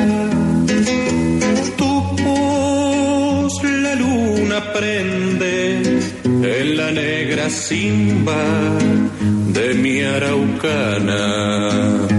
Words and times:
Tu 1.77 2.03
voz 2.23 3.63
la 3.63 3.95
luna 3.95 4.61
prende 4.73 5.83
en 6.25 6.77
la 6.77 6.91
negra 6.91 7.49
simba 7.49 8.43
de 9.55 9.75
mi 9.75 10.03
araucana. 10.03 12.12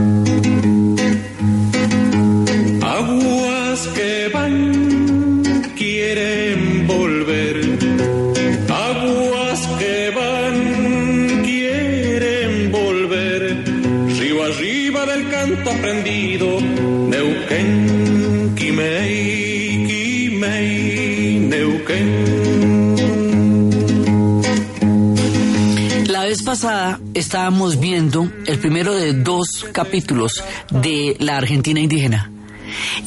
Pasada 26.53 27.00
estábamos 27.16 27.80
viendo 27.80 28.31
el 28.46 28.59
primero 28.59 28.94
de 28.94 29.14
dos 29.14 29.66
capítulos 29.72 30.44
de 30.69 31.18
la 31.19 31.38
Argentina 31.38 31.80
indígena. 31.80 32.31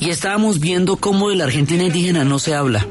Y 0.01 0.11
estábamos 0.11 0.59
viendo 0.59 0.97
cómo 0.97 1.31
de 1.31 1.37
la 1.37 1.45
Argentina 1.45 1.85
indígena 1.85 2.25
no 2.25 2.41
se 2.41 2.57
habla. 2.57 2.85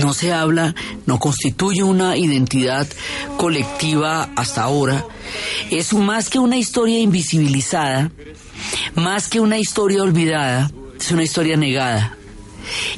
No 0.00 0.14
se 0.14 0.32
habla, 0.32 0.76
no 1.06 1.18
constituye 1.18 1.82
una 1.82 2.16
identidad 2.16 2.86
colectiva 3.38 4.30
hasta 4.36 4.62
ahora. 4.62 5.04
Es 5.72 5.92
más 5.92 6.30
que 6.30 6.38
una 6.38 6.58
historia 6.58 7.00
invisibilizada, 7.00 8.12
más 8.94 9.26
que 9.26 9.40
una 9.40 9.58
historia 9.58 10.00
olvidada, 10.00 10.70
es 10.96 11.10
una 11.10 11.24
historia 11.24 11.56
negada. 11.56 12.16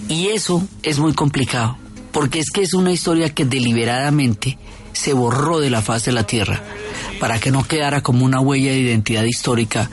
Y 0.06 0.26
eso 0.26 0.68
es 0.82 0.98
muy 0.98 1.14
complicado, 1.14 1.78
porque 2.12 2.40
es 2.40 2.50
que 2.50 2.60
es 2.60 2.74
una 2.74 2.92
historia 2.92 3.32
que 3.32 3.46
deliberadamente 3.46 4.58
se 4.98 5.12
borró 5.12 5.60
de 5.60 5.70
la 5.70 5.80
faz 5.80 6.04
de 6.06 6.10
la 6.10 6.24
tierra 6.24 6.60
para 7.20 7.38
que 7.38 7.52
no 7.52 7.62
quedara 7.62 8.02
como 8.02 8.24
una 8.24 8.40
huella 8.40 8.72
de 8.72 8.80
identidad 8.80 9.22
histórica 9.22 9.88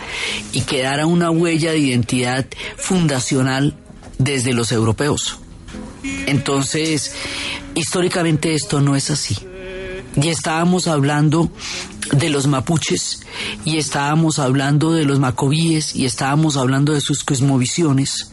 y 0.51 0.61
quedara 0.61 1.05
una 1.05 1.29
huella 1.29 1.73
de 1.73 1.77
identidad 1.77 2.47
fundacional 2.75 3.77
desde 4.17 4.53
los 4.53 4.71
europeos. 4.71 5.38
Entonces, 6.25 7.13
históricamente 7.75 8.55
esto 8.55 8.81
no 8.81 8.95
es 8.95 9.11
así. 9.11 9.38
Y 10.19 10.29
estábamos 10.29 10.88
hablando 10.88 11.51
de 12.11 12.29
los 12.29 12.47
mapuches, 12.47 13.21
y 13.63 13.77
estábamos 13.77 14.39
hablando 14.39 14.91
de 14.91 15.05
los 15.05 15.19
macobíes, 15.19 15.95
y 15.95 16.05
estábamos 16.05 16.57
hablando 16.57 16.94
de 16.94 17.01
sus 17.01 17.23
cosmovisiones, 17.23 18.31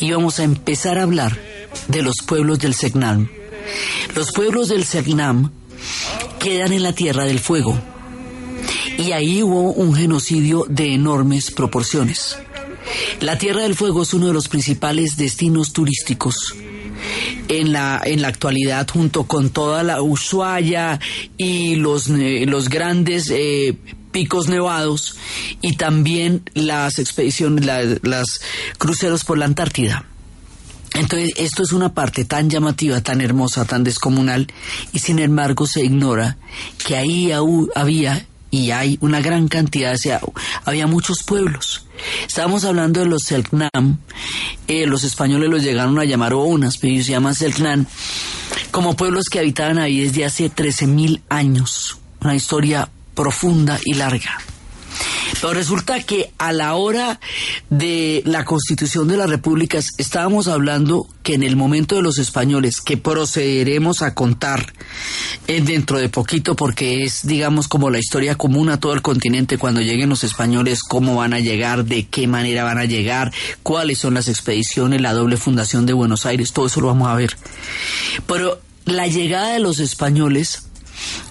y 0.00 0.10
vamos 0.10 0.40
a 0.40 0.44
empezar 0.44 0.98
a 0.98 1.04
hablar 1.04 1.38
de 1.86 2.02
los 2.02 2.16
pueblos 2.26 2.58
del 2.58 2.74
Segnam. 2.74 3.28
Los 4.16 4.32
pueblos 4.32 4.68
del 4.68 4.84
Segnam 4.84 5.52
quedan 6.42 6.72
en 6.72 6.82
la 6.82 6.92
Tierra 6.92 7.24
del 7.24 7.38
Fuego, 7.38 7.78
y 8.98 9.12
ahí 9.12 9.42
hubo 9.42 9.72
un 9.72 9.94
genocidio 9.94 10.66
de 10.68 10.94
enormes 10.94 11.50
proporciones. 11.50 12.36
La 13.20 13.38
Tierra 13.38 13.62
del 13.62 13.74
Fuego 13.74 14.02
es 14.02 14.12
uno 14.14 14.26
de 14.28 14.32
los 14.32 14.48
principales 14.48 15.16
destinos 15.16 15.72
turísticos 15.72 16.54
en 17.48 17.72
la, 17.72 18.00
en 18.04 18.22
la 18.22 18.28
actualidad 18.28 18.88
junto 18.88 19.24
con 19.24 19.50
toda 19.50 19.82
la 19.82 20.02
Ushuaia 20.02 21.00
y 21.36 21.76
los, 21.76 22.08
los 22.08 22.68
grandes 22.68 23.30
eh, 23.30 23.76
picos 24.10 24.48
nevados 24.48 25.16
y 25.60 25.76
también 25.76 26.42
las 26.54 26.98
expediciones, 26.98 27.64
la- 27.64 27.98
las 28.02 28.40
cruceros 28.78 29.24
por 29.24 29.38
la 29.38 29.46
Antártida. 29.46 30.06
Entonces, 30.94 31.32
esto 31.36 31.62
es 31.62 31.72
una 31.72 31.94
parte 31.94 32.24
tan 32.24 32.50
llamativa, 32.50 33.00
tan 33.00 33.20
hermosa, 33.20 33.64
tan 33.64 33.84
descomunal, 33.84 34.46
y 34.92 34.98
sin 34.98 35.18
embargo 35.18 35.66
se 35.66 35.84
ignora 35.84 36.36
que 36.86 36.96
ahí 36.96 37.32
había 37.32 38.26
y 38.52 38.70
hay 38.70 38.98
una 39.00 39.22
gran 39.22 39.48
cantidad, 39.48 39.94
o 39.94 39.96
sea, 39.96 40.20
había 40.66 40.86
muchos 40.86 41.22
pueblos. 41.24 41.86
Estábamos 42.28 42.64
hablando 42.64 43.00
de 43.00 43.06
los 43.06 43.22
Selknam, 43.22 43.98
eh, 44.68 44.86
los 44.86 45.04
españoles 45.04 45.48
los 45.48 45.62
llegaron 45.62 45.98
a 45.98 46.04
llamar 46.04 46.34
Ounas, 46.34 46.76
pero 46.76 46.92
ellos 46.92 47.06
se 47.06 47.12
llaman 47.12 47.34
Selknam, 47.34 47.86
como 48.70 48.94
pueblos 48.94 49.30
que 49.30 49.38
habitaban 49.38 49.78
ahí 49.78 50.00
desde 50.00 50.26
hace 50.26 50.50
13.000 50.50 51.22
años. 51.30 51.98
Una 52.20 52.34
historia 52.34 52.90
profunda 53.14 53.80
y 53.84 53.94
larga. 53.94 54.38
Pero 55.40 55.54
resulta 55.54 56.02
que 56.02 56.32
a 56.38 56.52
la 56.52 56.74
hora 56.74 57.20
de 57.70 58.22
la 58.26 58.44
constitución 58.44 59.08
de 59.08 59.16
las 59.16 59.28
repúblicas 59.28 59.88
estábamos 59.98 60.48
hablando 60.48 61.06
que 61.22 61.34
en 61.34 61.42
el 61.42 61.56
momento 61.56 61.96
de 61.96 62.02
los 62.02 62.18
españoles, 62.18 62.80
que 62.80 62.96
procederemos 62.96 64.02
a 64.02 64.14
contar 64.14 64.72
eh, 65.46 65.60
dentro 65.60 65.98
de 65.98 66.08
poquito 66.08 66.54
porque 66.54 67.04
es, 67.04 67.26
digamos, 67.26 67.68
como 67.68 67.90
la 67.90 67.98
historia 67.98 68.34
común 68.36 68.68
a 68.68 68.78
todo 68.78 68.92
el 68.92 69.02
continente 69.02 69.58
cuando 69.58 69.80
lleguen 69.80 70.08
los 70.08 70.24
españoles, 70.24 70.80
cómo 70.82 71.16
van 71.16 71.34
a 71.34 71.40
llegar, 71.40 71.84
de 71.84 72.06
qué 72.06 72.26
manera 72.26 72.64
van 72.64 72.78
a 72.78 72.84
llegar, 72.84 73.32
cuáles 73.62 73.98
son 73.98 74.14
las 74.14 74.28
expediciones, 74.28 75.00
la 75.00 75.12
doble 75.12 75.36
fundación 75.36 75.86
de 75.86 75.92
Buenos 75.92 76.26
Aires, 76.26 76.52
todo 76.52 76.66
eso 76.66 76.80
lo 76.80 76.88
vamos 76.88 77.08
a 77.08 77.14
ver. 77.14 77.36
Pero 78.26 78.60
la 78.84 79.06
llegada 79.06 79.52
de 79.52 79.60
los 79.60 79.78
españoles 79.78 80.66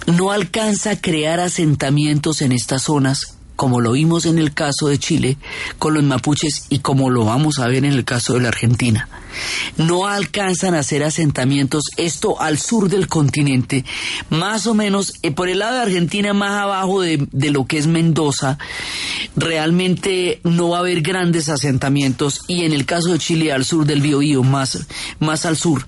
no 0.08 0.32
alcanza 0.32 0.92
a 0.92 1.02
crear 1.02 1.40
asentamientos 1.40 2.42
en 2.42 2.52
estas 2.52 2.84
zonas, 2.84 3.38
como 3.62 3.80
lo 3.80 3.92
vimos 3.92 4.26
en 4.26 4.40
el 4.40 4.56
caso 4.56 4.88
de 4.88 4.98
Chile 4.98 5.38
con 5.78 5.94
los 5.94 6.02
mapuches 6.02 6.66
y 6.70 6.80
como 6.80 7.12
lo 7.12 7.26
vamos 7.26 7.60
a 7.60 7.68
ver 7.68 7.86
en 7.86 7.94
el 7.94 8.04
caso 8.04 8.34
de 8.34 8.40
la 8.40 8.48
Argentina. 8.48 9.08
No 9.78 10.08
alcanzan 10.08 10.74
a 10.74 10.80
hacer 10.80 11.04
asentamientos, 11.04 11.84
esto 11.96 12.42
al 12.42 12.58
sur 12.58 12.90
del 12.90 13.08
continente, 13.08 13.86
más 14.32 14.66
o 14.66 14.74
menos 14.74 15.14
eh, 15.22 15.30
por 15.30 15.48
el 15.48 15.60
lado 15.60 15.76
de 15.76 15.82
Argentina, 15.84 16.34
más 16.34 16.60
abajo 16.60 17.02
de, 17.02 17.28
de 17.32 17.52
lo 17.52 17.68
que 17.68 17.78
es 17.78 17.86
Mendoza, 17.86 18.58
realmente 19.36 20.42
no 20.44 20.70
va 20.70 20.78
a 20.78 20.80
haber 20.80 21.02
grandes 21.02 21.48
asentamientos 21.48 22.42
y 22.48 22.64
en 22.64 22.74
el 22.74 22.88
caso 22.88 23.14
de 23.14 23.20
Chile 23.20 23.52
al 23.52 23.64
sur 23.64 23.86
del 23.86 24.02
Biobío, 24.02 24.42
más, 24.42 24.88
más 25.20 25.46
al 25.46 25.56
sur 25.56 25.86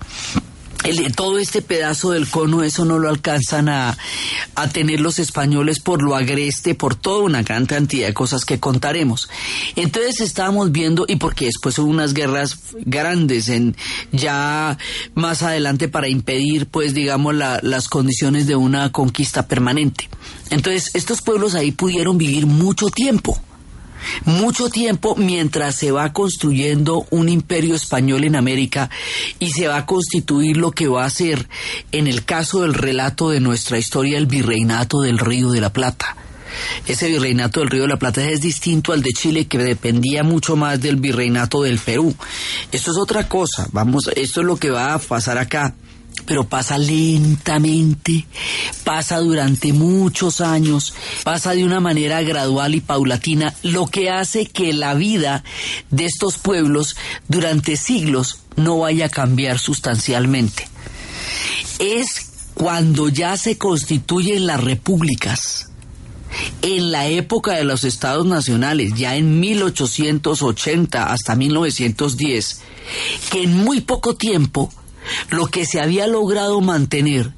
todo 1.14 1.38
este 1.38 1.62
pedazo 1.62 2.10
del 2.10 2.28
cono, 2.28 2.62
eso 2.62 2.84
no 2.84 2.98
lo 2.98 3.08
alcanzan 3.08 3.68
a, 3.68 3.96
a, 4.54 4.68
tener 4.68 5.00
los 5.00 5.18
españoles 5.18 5.80
por 5.80 6.02
lo 6.02 6.14
agreste, 6.14 6.74
por 6.74 6.94
toda 6.94 7.24
una 7.24 7.42
gran 7.42 7.66
cantidad 7.66 8.06
de 8.06 8.14
cosas 8.14 8.44
que 8.44 8.60
contaremos. 8.60 9.28
Entonces 9.76 10.20
estábamos 10.20 10.72
viendo, 10.72 11.04
y 11.08 11.16
porque 11.16 11.46
después 11.46 11.78
hubo 11.78 11.88
unas 11.88 12.12
guerras 12.12 12.58
grandes 12.84 13.48
en 13.48 13.76
ya 14.12 14.76
más 15.14 15.42
adelante 15.42 15.88
para 15.88 16.08
impedir, 16.08 16.66
pues 16.66 16.94
digamos, 16.94 17.34
la, 17.34 17.60
las 17.62 17.88
condiciones 17.88 18.46
de 18.46 18.56
una 18.56 18.92
conquista 18.92 19.46
permanente. 19.48 20.08
Entonces 20.50 20.90
estos 20.94 21.22
pueblos 21.22 21.54
ahí 21.54 21.72
pudieron 21.72 22.18
vivir 22.18 22.46
mucho 22.46 22.86
tiempo 22.86 23.40
mucho 24.24 24.68
tiempo 24.68 25.14
mientras 25.16 25.76
se 25.76 25.90
va 25.90 26.12
construyendo 26.12 27.06
un 27.10 27.28
imperio 27.28 27.74
español 27.74 28.24
en 28.24 28.36
América 28.36 28.90
y 29.38 29.50
se 29.50 29.68
va 29.68 29.78
a 29.78 29.86
constituir 29.86 30.56
lo 30.56 30.70
que 30.70 30.88
va 30.88 31.04
a 31.04 31.10
ser, 31.10 31.48
en 31.92 32.06
el 32.06 32.24
caso 32.24 32.62
del 32.62 32.74
relato 32.74 33.30
de 33.30 33.40
nuestra 33.40 33.78
historia, 33.78 34.18
el 34.18 34.26
virreinato 34.26 35.00
del 35.00 35.18
Río 35.18 35.50
de 35.50 35.60
la 35.60 35.72
Plata. 35.72 36.16
Ese 36.86 37.08
virreinato 37.08 37.60
del 37.60 37.70
Río 37.70 37.82
de 37.82 37.88
la 37.88 37.96
Plata 37.96 38.24
es 38.24 38.40
distinto 38.40 38.92
al 38.92 39.02
de 39.02 39.10
Chile 39.10 39.46
que 39.46 39.58
dependía 39.58 40.22
mucho 40.22 40.56
más 40.56 40.80
del 40.80 40.96
virreinato 40.96 41.62
del 41.62 41.78
Perú. 41.78 42.14
Esto 42.70 42.92
es 42.92 42.96
otra 42.98 43.28
cosa, 43.28 43.68
vamos, 43.72 44.08
esto 44.14 44.40
es 44.40 44.46
lo 44.46 44.56
que 44.56 44.70
va 44.70 44.94
a 44.94 44.98
pasar 44.98 45.38
acá 45.38 45.74
pero 46.26 46.44
pasa 46.44 46.78
lentamente, 46.78 48.26
pasa 48.84 49.18
durante 49.18 49.72
muchos 49.72 50.40
años, 50.40 50.94
pasa 51.22 51.52
de 51.52 51.64
una 51.64 51.80
manera 51.80 52.22
gradual 52.22 52.74
y 52.74 52.80
paulatina, 52.80 53.54
lo 53.62 53.86
que 53.86 54.10
hace 54.10 54.46
que 54.46 54.72
la 54.72 54.94
vida 54.94 55.44
de 55.90 56.06
estos 56.06 56.38
pueblos 56.38 56.96
durante 57.28 57.76
siglos 57.76 58.40
no 58.56 58.78
vaya 58.78 59.06
a 59.06 59.10
cambiar 59.10 59.58
sustancialmente. 59.58 60.68
Es 61.78 62.50
cuando 62.54 63.08
ya 63.08 63.36
se 63.36 63.58
constituyen 63.58 64.46
las 64.46 64.62
repúblicas, 64.62 65.68
en 66.62 66.90
la 66.90 67.06
época 67.06 67.52
de 67.52 67.64
los 67.64 67.84
estados 67.84 68.26
nacionales, 68.26 68.94
ya 68.96 69.16
en 69.16 69.38
1880 69.40 71.12
hasta 71.12 71.36
1910, 71.36 72.60
que 73.30 73.42
en 73.44 73.56
muy 73.56 73.80
poco 73.80 74.16
tiempo 74.16 74.72
lo 75.30 75.46
que 75.46 75.66
se 75.66 75.80
había 75.80 76.06
logrado 76.06 76.60
mantener 76.60 77.32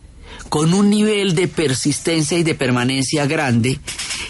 con 0.49 0.75
un 0.75 0.91
nivel 0.91 1.35
de 1.35 1.49
persistencia 1.49 2.39
y 2.39 2.43
de 2.43 2.55
permanencia 2.55 3.27
grande, 3.27 3.81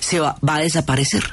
se 0.01 0.21
va, 0.21 0.37
a 0.47 0.59
desaparecer. 0.59 1.25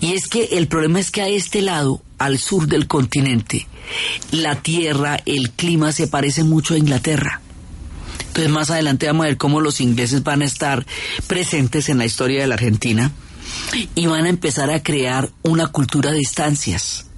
Y 0.00 0.14
es 0.14 0.28
que 0.28 0.50
el 0.52 0.68
problema 0.68 1.00
es 1.00 1.10
que 1.10 1.22
a 1.22 1.28
este 1.28 1.62
lado, 1.62 2.02
al 2.18 2.38
sur 2.38 2.66
del 2.66 2.86
continente, 2.86 3.66
la 4.30 4.56
tierra, 4.56 5.20
el 5.26 5.50
clima 5.50 5.92
se 5.92 6.06
parece 6.06 6.44
mucho 6.44 6.74
a 6.74 6.78
Inglaterra. 6.78 7.40
Entonces 8.28 8.50
más 8.50 8.70
adelante 8.70 9.06
vamos 9.06 9.24
a 9.24 9.28
ver 9.28 9.36
cómo 9.36 9.60
los 9.60 9.80
ingleses 9.80 10.22
van 10.22 10.42
a 10.42 10.44
estar 10.44 10.86
presentes 11.26 11.88
en 11.88 11.98
la 11.98 12.06
historia 12.06 12.40
de 12.40 12.46
la 12.46 12.54
Argentina 12.54 13.10
y 13.94 14.06
van 14.06 14.24
a 14.24 14.28
empezar 14.28 14.70
a 14.70 14.82
crear 14.82 15.30
una 15.42 15.66
cultura 15.66 16.12
de 16.12 16.20
estancias 16.20 17.09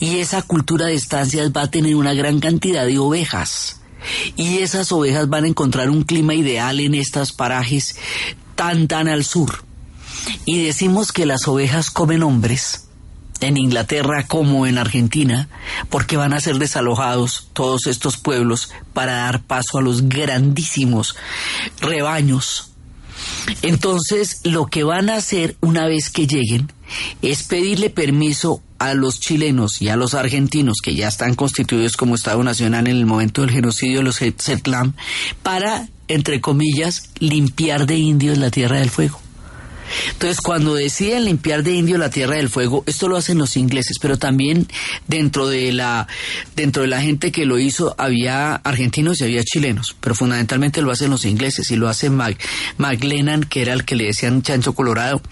y 0.00 0.18
esa 0.18 0.42
cultura 0.42 0.86
de 0.86 0.94
estancias 0.94 1.50
va 1.50 1.62
a 1.62 1.70
tener 1.70 1.94
una 1.96 2.14
gran 2.14 2.40
cantidad 2.40 2.86
de 2.86 2.98
ovejas. 2.98 3.80
Y 4.36 4.58
esas 4.58 4.92
ovejas 4.92 5.28
van 5.28 5.44
a 5.44 5.48
encontrar 5.48 5.90
un 5.90 6.04
clima 6.04 6.34
ideal 6.34 6.80
en 6.80 6.94
estos 6.94 7.32
parajes 7.32 7.96
tan 8.54 8.88
tan 8.88 9.08
al 9.08 9.24
sur. 9.24 9.64
Y 10.44 10.62
decimos 10.62 11.12
que 11.12 11.26
las 11.26 11.46
ovejas 11.48 11.90
comen 11.90 12.22
hombres 12.22 12.88
en 13.40 13.56
Inglaterra 13.56 14.26
como 14.26 14.66
en 14.66 14.78
Argentina, 14.78 15.48
porque 15.90 16.16
van 16.16 16.32
a 16.32 16.40
ser 16.40 16.58
desalojados 16.58 17.48
todos 17.52 17.86
estos 17.86 18.16
pueblos 18.16 18.70
para 18.92 19.12
dar 19.12 19.42
paso 19.42 19.78
a 19.78 19.82
los 19.82 20.08
grandísimos 20.08 21.16
rebaños. 21.80 22.72
Entonces, 23.62 24.40
lo 24.44 24.66
que 24.66 24.84
van 24.84 25.10
a 25.10 25.16
hacer 25.16 25.56
una 25.60 25.86
vez 25.86 26.10
que 26.10 26.26
lleguen 26.26 26.72
es 27.22 27.42
pedirle 27.42 27.90
permiso 27.90 28.62
a 28.78 28.94
los 28.94 29.20
chilenos 29.20 29.82
y 29.82 29.88
a 29.88 29.96
los 29.96 30.14
argentinos 30.14 30.78
que 30.82 30.94
ya 30.94 31.08
están 31.08 31.34
constituidos 31.34 31.96
como 31.96 32.14
Estado 32.14 32.42
Nacional 32.42 32.86
en 32.86 32.96
el 32.96 33.06
momento 33.06 33.42
del 33.42 33.50
genocidio 33.50 33.98
de 33.98 34.04
los 34.04 34.18
Zetlam 34.18 34.94
para, 35.42 35.88
entre 36.06 36.40
comillas, 36.40 37.10
limpiar 37.18 37.86
de 37.86 37.96
indios 37.96 38.38
la 38.38 38.50
Tierra 38.50 38.78
del 38.78 38.90
Fuego. 38.90 39.20
Entonces, 40.12 40.40
cuando 40.40 40.74
deciden 40.74 41.24
limpiar 41.24 41.62
de 41.62 41.72
indios 41.72 41.98
la 41.98 42.10
Tierra 42.10 42.36
del 42.36 42.48
Fuego, 42.48 42.84
esto 42.86 43.08
lo 43.08 43.16
hacen 43.16 43.38
los 43.38 43.56
ingleses, 43.56 43.96
pero 44.00 44.18
también 44.18 44.68
dentro 45.06 45.48
de 45.48 45.72
la 45.72 46.06
dentro 46.54 46.82
de 46.82 46.88
la 46.88 47.00
gente 47.00 47.32
que 47.32 47.46
lo 47.46 47.58
hizo 47.58 47.94
había 47.98 48.54
argentinos 48.54 49.20
y 49.20 49.24
había 49.24 49.44
chilenos, 49.44 49.96
pero 50.00 50.14
fundamentalmente 50.14 50.82
lo 50.82 50.90
hacen 50.90 51.10
los 51.10 51.24
ingleses 51.24 51.70
y 51.70 51.76
lo 51.76 51.88
hace 51.88 52.10
Mag, 52.10 52.36
McLennan, 52.76 53.44
que 53.44 53.62
era 53.62 53.72
el 53.72 53.84
que 53.84 53.96
le 53.96 54.04
decían 54.04 54.42
Chancho 54.42 54.74
Colorado. 54.74 55.22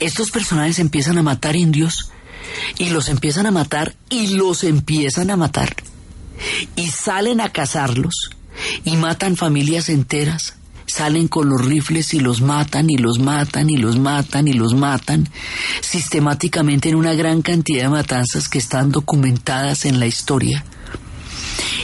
Estos 0.00 0.30
personajes 0.30 0.78
empiezan 0.78 1.18
a 1.18 1.22
matar 1.22 1.56
indios 1.56 2.10
y 2.78 2.90
los 2.90 3.08
empiezan 3.08 3.46
a 3.46 3.50
matar 3.50 3.94
y 4.10 4.28
los 4.28 4.64
empiezan 4.64 5.30
a 5.30 5.36
matar. 5.36 5.74
Y 6.74 6.88
salen 6.88 7.40
a 7.40 7.50
cazarlos 7.50 8.30
y 8.84 8.96
matan 8.96 9.36
familias 9.36 9.88
enteras. 9.88 10.54
Salen 10.86 11.26
con 11.26 11.48
los 11.48 11.64
rifles 11.64 12.14
y 12.14 12.20
los 12.20 12.40
matan 12.40 12.88
y 12.88 12.96
los 12.96 13.18
matan 13.18 13.70
y 13.70 13.76
los 13.76 13.98
matan 13.98 14.46
y 14.46 14.52
los 14.52 14.74
matan 14.74 15.28
sistemáticamente 15.80 16.88
en 16.88 16.94
una 16.94 17.14
gran 17.14 17.42
cantidad 17.42 17.84
de 17.84 17.88
matanzas 17.88 18.48
que 18.48 18.58
están 18.58 18.92
documentadas 18.92 19.84
en 19.84 19.98
la 19.98 20.06
historia. 20.06 20.64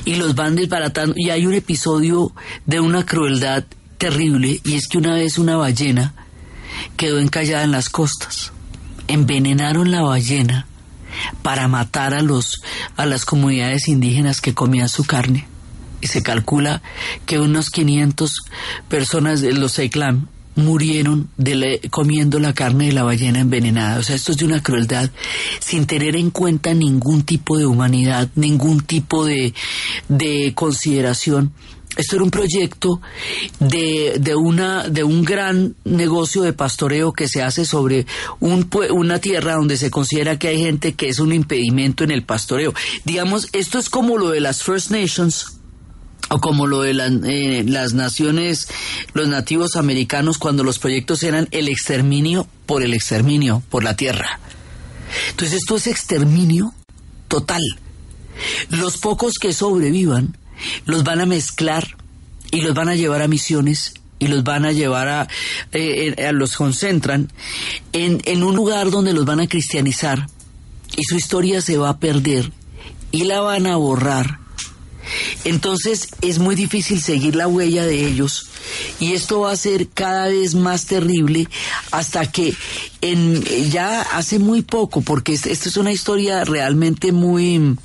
Y 0.04 0.14
los 0.16 0.34
van 0.36 0.54
desbaratando 0.54 1.14
y 1.16 1.30
hay 1.30 1.46
un 1.46 1.54
episodio 1.54 2.32
de 2.64 2.78
una 2.78 3.04
crueldad 3.04 3.64
terrible 3.98 4.60
y 4.62 4.74
es 4.74 4.86
que 4.86 4.98
una 4.98 5.14
vez 5.14 5.36
una 5.36 5.56
ballena 5.56 6.14
quedó 6.96 7.18
encallada 7.18 7.64
en 7.64 7.72
las 7.72 7.88
costas 7.88 8.52
envenenaron 9.08 9.90
la 9.90 10.02
ballena 10.02 10.66
para 11.42 11.68
matar 11.68 12.14
a 12.14 12.22
los 12.22 12.62
a 12.96 13.06
las 13.06 13.24
comunidades 13.24 13.88
indígenas 13.88 14.40
que 14.40 14.54
comían 14.54 14.88
su 14.88 15.04
carne. 15.04 15.46
Y 16.00 16.08
se 16.08 16.22
calcula 16.22 16.82
que 17.26 17.38
unos 17.38 17.70
500 17.70 18.34
personas 18.88 19.40
de 19.40 19.52
los 19.52 19.72
Seiklam 19.72 20.26
murieron 20.54 21.30
de 21.36 21.80
comiendo 21.90 22.38
la 22.38 22.52
carne 22.52 22.86
de 22.86 22.92
la 22.92 23.04
ballena 23.04 23.40
envenenada. 23.40 23.98
O 23.98 24.02
sea, 24.02 24.16
esto 24.16 24.32
es 24.32 24.38
de 24.38 24.44
una 24.44 24.62
crueldad 24.62 25.10
sin 25.60 25.86
tener 25.86 26.16
en 26.16 26.30
cuenta 26.30 26.74
ningún 26.74 27.22
tipo 27.22 27.56
de 27.56 27.66
humanidad, 27.66 28.28
ningún 28.34 28.80
tipo 28.80 29.24
de, 29.24 29.54
de 30.08 30.52
consideración 30.54 31.52
esto 31.96 32.16
era 32.16 32.24
un 32.24 32.30
proyecto 32.30 33.00
de, 33.60 34.16
de, 34.18 34.34
una, 34.34 34.88
de 34.88 35.04
un 35.04 35.24
gran 35.24 35.74
negocio 35.84 36.42
de 36.42 36.52
pastoreo 36.52 37.12
que 37.12 37.28
se 37.28 37.42
hace 37.42 37.64
sobre 37.64 38.06
un, 38.40 38.68
una 38.90 39.18
tierra 39.18 39.54
donde 39.54 39.76
se 39.76 39.90
considera 39.90 40.38
que 40.38 40.48
hay 40.48 40.58
gente 40.58 40.94
que 40.94 41.08
es 41.08 41.18
un 41.18 41.32
impedimento 41.32 42.04
en 42.04 42.10
el 42.10 42.24
pastoreo. 42.24 42.72
Digamos, 43.04 43.48
esto 43.52 43.78
es 43.78 43.90
como 43.90 44.16
lo 44.16 44.30
de 44.30 44.40
las 44.40 44.62
First 44.62 44.90
Nations 44.90 45.58
o 46.30 46.40
como 46.40 46.66
lo 46.66 46.80
de 46.80 46.92
eh, 46.92 47.64
las 47.66 47.92
naciones, 47.92 48.68
los 49.12 49.28
nativos 49.28 49.76
americanos, 49.76 50.38
cuando 50.38 50.64
los 50.64 50.78
proyectos 50.78 51.22
eran 51.22 51.46
el 51.50 51.68
exterminio 51.68 52.46
por 52.64 52.82
el 52.82 52.94
exterminio, 52.94 53.62
por 53.68 53.84
la 53.84 53.96
tierra. 53.96 54.40
Entonces 55.30 55.58
esto 55.58 55.76
es 55.76 55.86
exterminio 55.86 56.72
total. 57.28 57.62
Los 58.70 58.96
pocos 58.96 59.34
que 59.34 59.52
sobrevivan 59.52 60.38
los 60.84 61.04
van 61.04 61.20
a 61.20 61.26
mezclar 61.26 61.96
y 62.50 62.60
los 62.60 62.74
van 62.74 62.88
a 62.88 62.94
llevar 62.94 63.22
a 63.22 63.28
misiones 63.28 63.94
y 64.18 64.28
los 64.28 64.44
van 64.44 64.64
a 64.64 64.72
llevar 64.72 65.08
a, 65.08 65.28
eh, 65.72 66.14
eh, 66.16 66.32
los 66.32 66.56
concentran 66.56 67.32
en, 67.92 68.22
en 68.24 68.44
un 68.44 68.54
lugar 68.54 68.90
donde 68.90 69.12
los 69.12 69.24
van 69.24 69.40
a 69.40 69.48
cristianizar 69.48 70.28
y 70.96 71.02
su 71.04 71.16
historia 71.16 71.60
se 71.60 71.76
va 71.76 71.88
a 71.88 71.98
perder 71.98 72.52
y 73.10 73.24
la 73.24 73.40
van 73.40 73.66
a 73.66 73.76
borrar. 73.76 74.38
Entonces 75.44 76.08
es 76.20 76.38
muy 76.38 76.54
difícil 76.54 77.00
seguir 77.00 77.34
la 77.34 77.48
huella 77.48 77.84
de 77.84 78.06
ellos 78.06 78.46
y 79.00 79.12
esto 79.12 79.40
va 79.40 79.52
a 79.52 79.56
ser 79.56 79.88
cada 79.88 80.28
vez 80.28 80.54
más 80.54 80.86
terrible 80.86 81.48
hasta 81.90 82.30
que 82.30 82.54
en 83.00 83.42
ya 83.70 84.02
hace 84.02 84.38
muy 84.38 84.62
poco, 84.62 85.00
porque 85.02 85.32
esta 85.32 85.50
es 85.50 85.76
una 85.76 85.92
historia 85.92 86.44
realmente 86.44 87.12
muy 87.12 87.76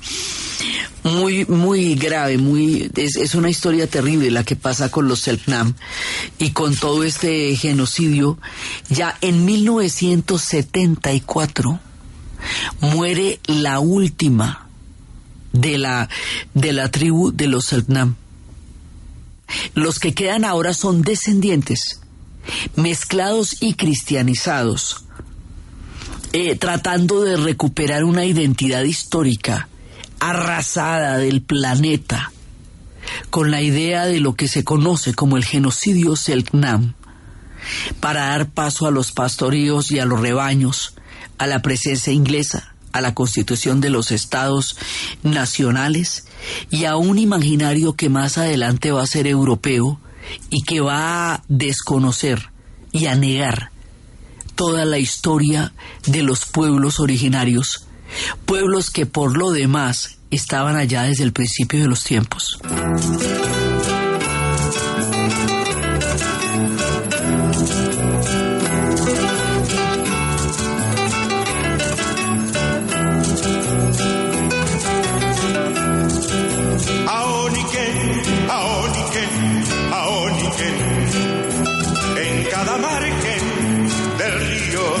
muy, 1.04 1.44
muy 1.46 1.94
grave, 1.94 2.36
muy, 2.38 2.90
es, 2.96 3.34
una 3.34 3.50
historia 3.50 3.86
terrible 3.86 4.30
la 4.30 4.44
que 4.44 4.56
pasa 4.56 4.90
con 4.90 5.06
los 5.08 5.20
Selknam 5.20 5.74
y 6.38 6.50
con 6.50 6.74
todo 6.76 7.04
este 7.04 7.54
genocidio. 7.56 8.38
Ya 8.88 9.16
en 9.20 9.44
1974 9.44 11.80
muere 12.80 13.38
la 13.46 13.80
última 13.80 14.68
de 15.52 15.76
la, 15.78 16.08
de 16.54 16.72
la 16.72 16.90
tribu 16.90 17.30
de 17.32 17.46
los 17.46 17.66
Selknam. 17.66 18.16
Los 19.74 19.98
que 19.98 20.14
quedan 20.14 20.44
ahora 20.44 20.72
son 20.74 21.02
descendientes, 21.02 22.00
mezclados 22.76 23.62
y 23.62 23.74
cristianizados, 23.74 25.04
eh, 26.32 26.56
tratando 26.56 27.22
de 27.22 27.36
recuperar 27.38 28.04
una 28.04 28.26
identidad 28.26 28.84
histórica 28.84 29.68
arrasada 30.20 31.18
del 31.18 31.42
planeta 31.42 32.32
con 33.30 33.50
la 33.50 33.62
idea 33.62 34.06
de 34.06 34.20
lo 34.20 34.34
que 34.34 34.48
se 34.48 34.64
conoce 34.64 35.14
como 35.14 35.36
el 35.36 35.44
genocidio 35.44 36.16
Selknam, 36.16 36.94
para 38.00 38.26
dar 38.26 38.50
paso 38.50 38.86
a 38.86 38.90
los 38.90 39.12
pastoríos 39.12 39.90
y 39.90 39.98
a 39.98 40.04
los 40.04 40.20
rebaños, 40.20 40.94
a 41.38 41.46
la 41.46 41.62
presencia 41.62 42.12
inglesa, 42.12 42.74
a 42.92 43.00
la 43.00 43.14
constitución 43.14 43.80
de 43.80 43.90
los 43.90 44.10
estados 44.10 44.76
nacionales 45.22 46.26
y 46.70 46.84
a 46.84 46.96
un 46.96 47.18
imaginario 47.18 47.94
que 47.94 48.08
más 48.08 48.38
adelante 48.38 48.92
va 48.92 49.02
a 49.02 49.06
ser 49.06 49.26
europeo 49.26 50.00
y 50.50 50.62
que 50.62 50.80
va 50.80 51.34
a 51.34 51.42
desconocer 51.48 52.50
y 52.92 53.06
a 53.06 53.14
negar 53.14 53.70
toda 54.54 54.84
la 54.84 54.98
historia 54.98 55.72
de 56.06 56.22
los 56.22 56.44
pueblos 56.44 56.98
originarios, 56.98 57.86
pueblos 58.44 58.90
que 58.90 59.06
por 59.06 59.36
lo 59.36 59.50
demás 59.50 60.18
estaban 60.30 60.76
allá 60.76 61.02
desde 61.02 61.24
el 61.24 61.32
principio 61.32 61.80
de 61.80 61.88
los 61.88 62.04
tiempos. 62.04 62.58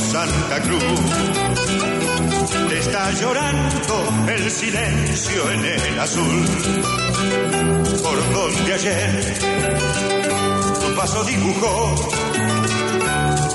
Santa 0.00 0.60
Cruz. 0.62 1.07
Llorando 3.14 4.28
el 4.28 4.50
silencio 4.50 5.50
en 5.50 5.64
el 5.64 5.98
azul, 5.98 6.44
por 8.02 8.32
donde 8.32 8.74
ayer 8.74 9.38
tu 10.78 10.94
paso 10.94 11.24
dibujó 11.24 12.10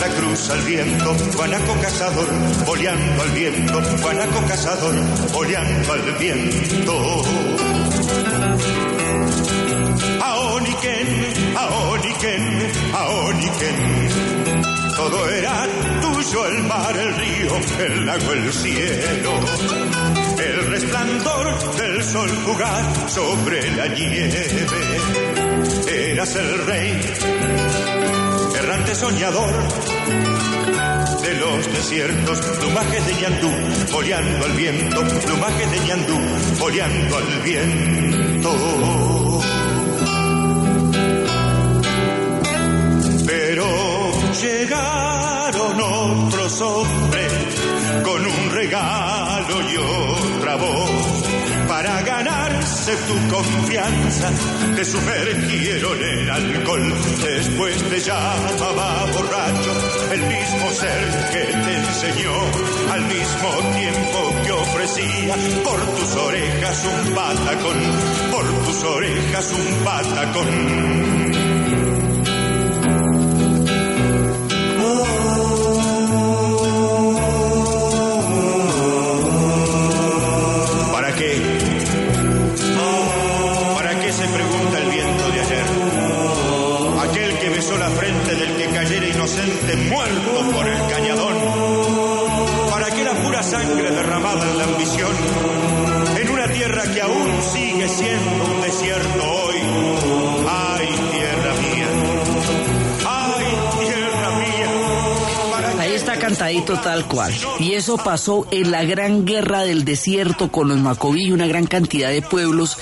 la 0.02 0.08
cruz 0.08 0.50
al 0.50 0.62
viento, 0.64 1.16
guanaco 1.38 1.74
cazador, 1.82 2.28
boleando 2.66 3.22
al 3.22 3.30
viento, 3.30 3.82
guanaco 4.02 4.42
cazador, 4.48 4.96
boleando 5.32 5.94
al 5.94 6.12
viento. 6.18 7.22
Aoniken, 10.20 11.56
Aoniken, 11.56 12.72
Aoniken 12.94 14.13
todo 14.96 15.30
era 15.30 15.68
tuyo, 16.02 16.48
el 16.48 16.64
mar, 16.64 16.98
el 16.98 17.16
río, 17.16 17.86
el 17.86 18.06
lago, 18.06 18.34
el 18.34 18.54
cielo. 18.54 19.40
El 20.40 20.72
resplandor 20.72 21.76
del 21.78 22.04
sol 22.04 22.30
jugar 22.46 23.10
sobre 23.10 23.72
la 23.76 23.88
nieve. 23.88 24.66
Eras 25.88 26.36
el 26.36 26.66
rey, 26.66 27.02
errante 28.60 28.96
soñador 28.96 29.54
de 31.22 31.34
los 31.36 31.74
desiertos, 31.74 32.40
plumaje 32.60 33.02
de 33.02 33.14
ñandú, 33.22 33.52
boleando 33.92 34.46
al 34.46 34.52
viento, 34.54 35.04
plumaje 35.26 35.68
de 35.68 35.80
ñandú, 35.80 36.20
boleando 36.60 37.18
al 37.18 37.42
viento. 37.44 39.43
Llegaron 44.44 45.80
otros 45.80 46.62
hombres 46.62 47.32
con 48.04 48.26
un 48.26 48.52
regalo 48.52 49.62
y 49.62 49.78
otra 49.78 50.56
voz. 50.58 51.24
Para 51.68 52.02
ganarse 52.02 52.94
tu 53.08 53.36
confianza 53.36 54.30
te 54.76 54.86
sumergieron 54.86 56.04
en 56.04 56.30
alcohol. 56.30 56.94
Después 57.24 57.90
te 57.90 58.00
llamaba 58.00 59.06
borracho 59.14 59.74
el 60.12 60.22
mismo 60.22 60.70
ser 60.72 61.30
que 61.32 61.46
te 61.46 61.76
enseñó. 61.76 62.34
Al 62.92 63.02
mismo 63.02 63.50
tiempo 63.80 64.36
que 64.46 64.52
ofrecía 64.52 65.36
por 65.64 65.80
tus 65.96 66.16
orejas 66.16 66.86
un 66.86 67.16
patacón 67.16 67.80
por 68.32 68.66
tus 68.66 68.84
orejas 68.84 69.54
un 69.54 69.86
patacón 69.86 71.13
la 94.58 94.64
ambición? 94.66 95.16
En 96.18 96.30
una 96.30 96.48
tierra 96.48 96.84
que 96.94 97.02
aún 97.02 97.42
sigue 97.42 97.88
siendo 97.88 98.46
un 98.46 98.62
desierto 98.62 99.24
hoy. 99.24 100.13
Cual. 107.08 107.34
Y 107.60 107.74
eso 107.74 107.98
pasó 107.98 108.48
en 108.52 108.70
la 108.72 108.84
gran 108.84 109.26
guerra 109.26 109.64
del 109.64 109.86
desierto 109.86 110.52
con 110.52 110.68
los 110.68 110.78
Macobí, 110.78 111.32
una 111.32 111.48
gran 111.48 111.66
cantidad 111.66 112.10
de 112.10 112.22
pueblos 112.22 112.78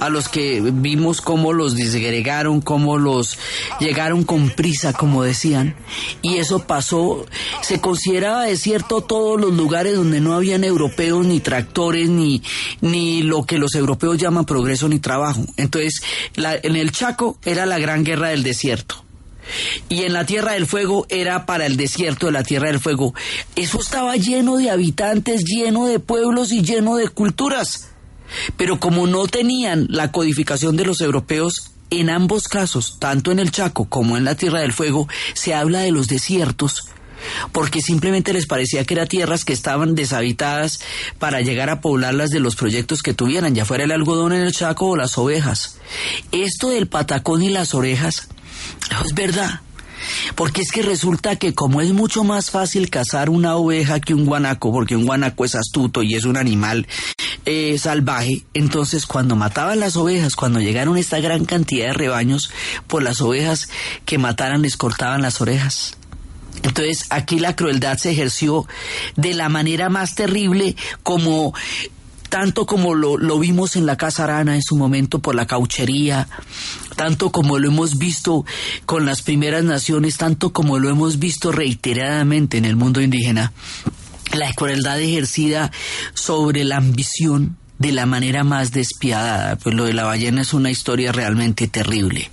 a 0.00 0.08
los 0.08 0.28
que 0.28 0.60
vimos 0.60 1.20
cómo 1.20 1.52
los 1.52 1.76
disgregaron, 1.76 2.60
cómo 2.60 2.98
los 2.98 3.38
llegaron 3.78 4.24
con 4.24 4.50
prisa, 4.50 4.92
como 4.92 5.22
decían, 5.22 5.76
y 6.22 6.38
eso 6.38 6.66
pasó, 6.66 7.24
se 7.62 7.80
consideraba 7.80 8.44
desierto 8.44 9.02
todos 9.02 9.40
los 9.40 9.52
lugares 9.52 9.94
donde 9.94 10.20
no 10.20 10.34
habían 10.34 10.64
europeos, 10.64 11.24
ni 11.24 11.38
tractores, 11.38 12.08
ni, 12.08 12.42
ni 12.80 13.22
lo 13.22 13.44
que 13.44 13.58
los 13.58 13.74
europeos 13.76 14.18
llaman 14.18 14.44
progreso 14.44 14.88
ni 14.88 14.98
trabajo. 14.98 15.44
Entonces, 15.56 16.02
en 16.36 16.76
el 16.76 16.90
Chaco 16.90 17.38
era 17.44 17.64
la 17.64 17.78
gran 17.78 18.02
guerra 18.02 18.28
del 18.28 18.42
desierto. 18.42 19.03
Y 19.88 20.02
en 20.02 20.12
la 20.12 20.26
Tierra 20.26 20.52
del 20.52 20.66
Fuego 20.66 21.06
era 21.08 21.46
para 21.46 21.66
el 21.66 21.76
desierto 21.76 22.26
de 22.26 22.32
la 22.32 22.42
Tierra 22.42 22.68
del 22.68 22.80
Fuego. 22.80 23.14
Eso 23.56 23.80
estaba 23.80 24.16
lleno 24.16 24.56
de 24.56 24.70
habitantes, 24.70 25.44
lleno 25.44 25.86
de 25.86 25.98
pueblos 25.98 26.52
y 26.52 26.62
lleno 26.62 26.96
de 26.96 27.08
culturas. 27.08 27.90
Pero 28.56 28.80
como 28.80 29.06
no 29.06 29.26
tenían 29.26 29.86
la 29.90 30.10
codificación 30.10 30.76
de 30.76 30.86
los 30.86 31.00
europeos, 31.00 31.70
en 31.90 32.10
ambos 32.10 32.48
casos, 32.48 32.98
tanto 32.98 33.30
en 33.30 33.38
el 33.38 33.52
Chaco 33.52 33.88
como 33.88 34.16
en 34.16 34.24
la 34.24 34.34
Tierra 34.34 34.60
del 34.60 34.72
Fuego, 34.72 35.08
se 35.34 35.54
habla 35.54 35.80
de 35.80 35.92
los 35.92 36.08
desiertos 36.08 36.88
porque 37.52 37.80
simplemente 37.80 38.32
les 38.32 38.46
parecía 38.46 38.84
que 38.84 38.94
eran 38.94 39.08
tierras 39.08 39.44
que 39.44 39.52
estaban 39.52 39.94
deshabitadas 39.94 40.80
para 41.18 41.40
llegar 41.40 41.70
a 41.70 41.80
poblarlas 41.80 42.30
de 42.30 42.40
los 42.40 42.56
proyectos 42.56 43.02
que 43.02 43.14
tuvieran, 43.14 43.54
ya 43.54 43.64
fuera 43.64 43.84
el 43.84 43.92
algodón 43.92 44.32
en 44.32 44.42
el 44.42 44.52
Chaco 44.52 44.88
o 44.88 44.96
las 44.96 45.16
ovejas. 45.18 45.78
Esto 46.32 46.70
del 46.70 46.86
patacón 46.86 47.42
y 47.42 47.48
las 47.48 47.74
orejas 47.74 48.28
es 49.04 49.14
verdad. 49.14 49.60
Porque 50.34 50.60
es 50.62 50.70
que 50.70 50.82
resulta 50.82 51.36
que 51.36 51.54
como 51.54 51.80
es 51.80 51.92
mucho 51.92 52.24
más 52.24 52.50
fácil 52.50 52.90
cazar 52.90 53.30
una 53.30 53.56
oveja 53.56 54.00
que 54.00 54.14
un 54.14 54.26
guanaco, 54.26 54.72
porque 54.72 54.96
un 54.96 55.06
guanaco 55.06 55.44
es 55.44 55.54
astuto 55.54 56.02
y 56.02 56.14
es 56.14 56.24
un 56.24 56.36
animal 56.36 56.86
eh, 57.46 57.78
salvaje, 57.78 58.44
entonces 58.54 59.06
cuando 59.06 59.36
mataban 59.36 59.80
las 59.80 59.96
ovejas, 59.96 60.36
cuando 60.36 60.60
llegaron 60.60 60.96
esta 60.96 61.20
gran 61.20 61.44
cantidad 61.44 61.88
de 61.88 61.92
rebaños, 61.92 62.50
por 62.86 63.02
las 63.02 63.20
ovejas 63.20 63.68
que 64.04 64.18
mataran 64.18 64.62
les 64.62 64.76
cortaban 64.76 65.22
las 65.22 65.40
orejas. 65.40 65.96
Entonces 66.62 67.06
aquí 67.10 67.38
la 67.38 67.56
crueldad 67.56 67.98
se 67.98 68.12
ejerció 68.12 68.66
de 69.16 69.34
la 69.34 69.48
manera 69.48 69.88
más 69.88 70.14
terrible 70.14 70.76
como 71.02 71.52
tanto 72.30 72.66
como 72.66 72.94
lo, 72.94 73.16
lo, 73.16 73.38
vimos 73.38 73.76
en 73.76 73.86
la 73.86 73.96
Casa 73.96 74.24
Arana 74.24 74.56
en 74.56 74.62
su 74.62 74.74
momento 74.74 75.20
por 75.20 75.36
la 75.36 75.46
cauchería, 75.46 76.26
tanto 76.96 77.30
como 77.30 77.58
lo 77.58 77.68
hemos 77.68 77.98
visto 77.98 78.44
con 78.86 79.06
las 79.06 79.22
primeras 79.22 79.64
naciones, 79.64 80.16
tanto 80.16 80.52
como 80.52 80.78
lo 80.78 80.90
hemos 80.90 81.18
visto 81.18 81.52
reiteradamente 81.52 82.58
en 82.58 82.64
el 82.64 82.76
mundo 82.76 83.00
indígena, 83.00 83.52
la 84.32 84.52
crueldad 84.52 85.00
ejercida 85.00 85.70
sobre 86.14 86.64
la 86.64 86.76
ambición, 86.76 87.56
de 87.78 87.92
la 87.92 88.06
manera 88.06 88.44
más 88.44 88.72
despiadada, 88.72 89.56
pues 89.56 89.74
lo 89.74 89.84
de 89.84 89.92
la 89.92 90.04
ballena 90.04 90.42
es 90.42 90.54
una 90.54 90.70
historia 90.70 91.12
realmente 91.12 91.66
terrible. 91.66 92.30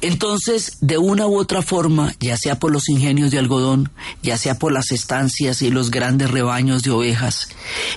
Entonces, 0.00 0.78
de 0.80 0.96
una 0.96 1.26
u 1.26 1.36
otra 1.38 1.62
forma, 1.62 2.14
ya 2.20 2.36
sea 2.36 2.58
por 2.58 2.70
los 2.70 2.88
ingenios 2.88 3.30
de 3.30 3.38
algodón, 3.38 3.90
ya 4.22 4.38
sea 4.38 4.58
por 4.58 4.72
las 4.72 4.92
estancias 4.92 5.62
y 5.62 5.70
los 5.70 5.90
grandes 5.90 6.30
rebaños 6.30 6.82
de 6.82 6.92
ovejas, 6.92 7.48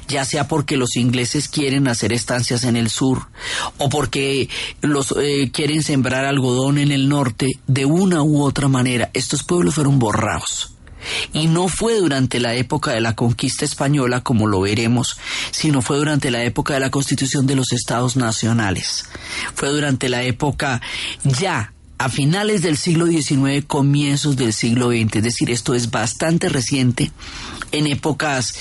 ya 0.08 0.26
sea 0.26 0.48
porque 0.48 0.78
los 0.78 0.96
ingleses 0.96 1.48
quieren 1.48 1.88
hacer 1.88 2.12
estancias 2.12 2.64
en 2.64 2.76
el 2.76 2.90
sur, 2.90 3.28
o 3.78 3.90
porque 3.90 4.50
los 4.82 5.14
eh, 5.18 5.52
quieren 5.54 5.84
sembrar 5.84 6.26
algodón 6.26 6.80
en 6.80 6.92
el 6.92 7.08
norte, 7.08 7.60
de 7.68 7.86
una 7.86 8.24
u 8.24 8.42
otra 8.42 8.68
manera, 8.68 9.12
estos 9.14 9.44
pueblos 9.44 9.76
fueron 9.76 10.00
borrados 10.00 10.73
Y 11.34 11.48
no 11.48 11.68
fue 11.68 11.96
durante 11.96 12.40
la 12.40 12.54
época 12.54 12.92
de 12.92 13.02
la 13.02 13.16
conquista 13.16 13.66
española, 13.66 14.22
como 14.22 14.48
lo 14.48 14.62
veremos, 14.62 15.18
sino 15.52 15.82
fue 15.82 15.98
durante 15.98 16.32
la 16.32 16.44
época 16.44 16.74
de 16.74 16.80
la 16.80 16.92
constitución 16.92 17.48
de 17.48 17.56
los 17.56 17.72
estados 17.74 18.16
nacionales. 18.16 19.06
Fue 19.56 19.70
durante 19.70 20.10
la 20.10 20.24
época 20.24 20.82
ya 21.24 21.74
a 21.98 22.10
finales 22.10 22.62
del 22.62 22.78
siglo 22.78 23.08
XIX, 23.08 23.66
comienzos 23.66 24.36
del 24.36 24.52
siglo 24.52 24.90
XX. 24.90 25.18
Es 25.18 25.24
decir, 25.24 25.52
esto 25.52 25.74
es 25.74 25.90
bastante 25.90 26.50
reciente 26.50 27.12
en 27.72 27.88
épocas 27.88 28.56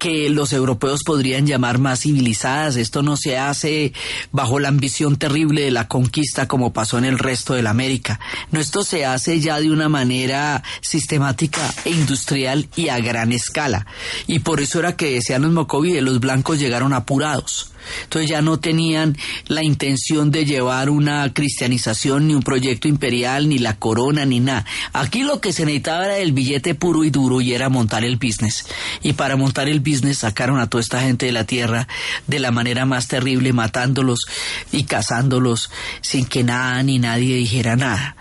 que 0.00 0.30
los 0.30 0.52
europeos 0.52 1.02
podrían 1.04 1.46
llamar 1.46 1.78
más 1.78 2.00
civilizadas. 2.00 2.74
Esto 2.74 3.02
no 3.04 3.16
se 3.16 3.38
hace 3.38 3.92
bajo 4.32 4.58
la 4.58 4.68
ambición 4.68 5.16
terrible 5.16 5.62
de 5.62 5.70
la 5.70 5.86
conquista 5.86 6.48
como 6.48 6.72
pasó 6.72 6.98
en 6.98 7.04
el 7.04 7.18
resto 7.18 7.54
de 7.54 7.62
la 7.62 7.70
América. 7.70 8.18
No, 8.50 8.58
esto 8.58 8.82
se 8.82 9.04
hace 9.04 9.38
ya 9.38 9.60
de 9.60 9.70
una 9.70 9.88
manera 9.88 10.64
sistemática 10.80 11.60
e 11.84 11.90
industrial 11.90 12.68
y 12.74 12.88
a 12.88 12.98
gran 12.98 13.30
escala. 13.30 13.86
Y 14.26 14.40
por 14.40 14.60
eso 14.60 14.80
era 14.80 14.96
que 14.96 15.12
decían 15.12 15.42
los 15.42 15.52
Mocovi, 15.52 16.00
los 16.00 16.18
blancos 16.18 16.58
llegaron 16.58 16.92
apurados. 16.94 17.70
Entonces 18.04 18.30
ya 18.30 18.42
no 18.42 18.60
tenían 18.60 19.16
la 19.46 19.64
intención 19.64 20.30
de 20.30 20.44
llevar 20.44 20.90
una 20.90 21.32
cristianización, 21.32 22.28
ni 22.28 22.34
un 22.34 22.42
proyecto 22.42 22.88
imperial, 22.88 23.48
ni 23.48 23.58
la 23.58 23.76
corona, 23.76 24.26
ni 24.26 24.38
nada. 24.38 24.66
Aquí 24.92 25.22
lo 25.22 25.40
que 25.40 25.52
se 25.52 25.64
necesitaba 25.64 26.04
era 26.04 26.18
el 26.18 26.32
billete 26.32 26.74
puro 26.74 27.04
y 27.04 27.10
duro 27.10 27.40
y 27.40 27.54
era 27.54 27.68
montar 27.68 28.04
el 28.04 28.16
business. 28.16 28.66
Y 29.02 29.14
para 29.14 29.36
montar 29.36 29.68
el 29.68 29.80
business 29.80 29.89
sacaron 30.14 30.58
a 30.58 30.68
toda 30.68 30.82
esta 30.82 31.00
gente 31.00 31.26
de 31.26 31.32
la 31.32 31.44
tierra 31.44 31.88
de 32.26 32.38
la 32.38 32.50
manera 32.50 32.86
más 32.86 33.08
terrible, 33.08 33.52
matándolos 33.52 34.20
y 34.72 34.84
cazándolos 34.84 35.70
sin 36.00 36.24
que 36.26 36.44
nada 36.44 36.82
ni 36.82 36.98
nadie 36.98 37.36
dijera 37.36 37.76
nada. 37.76 38.16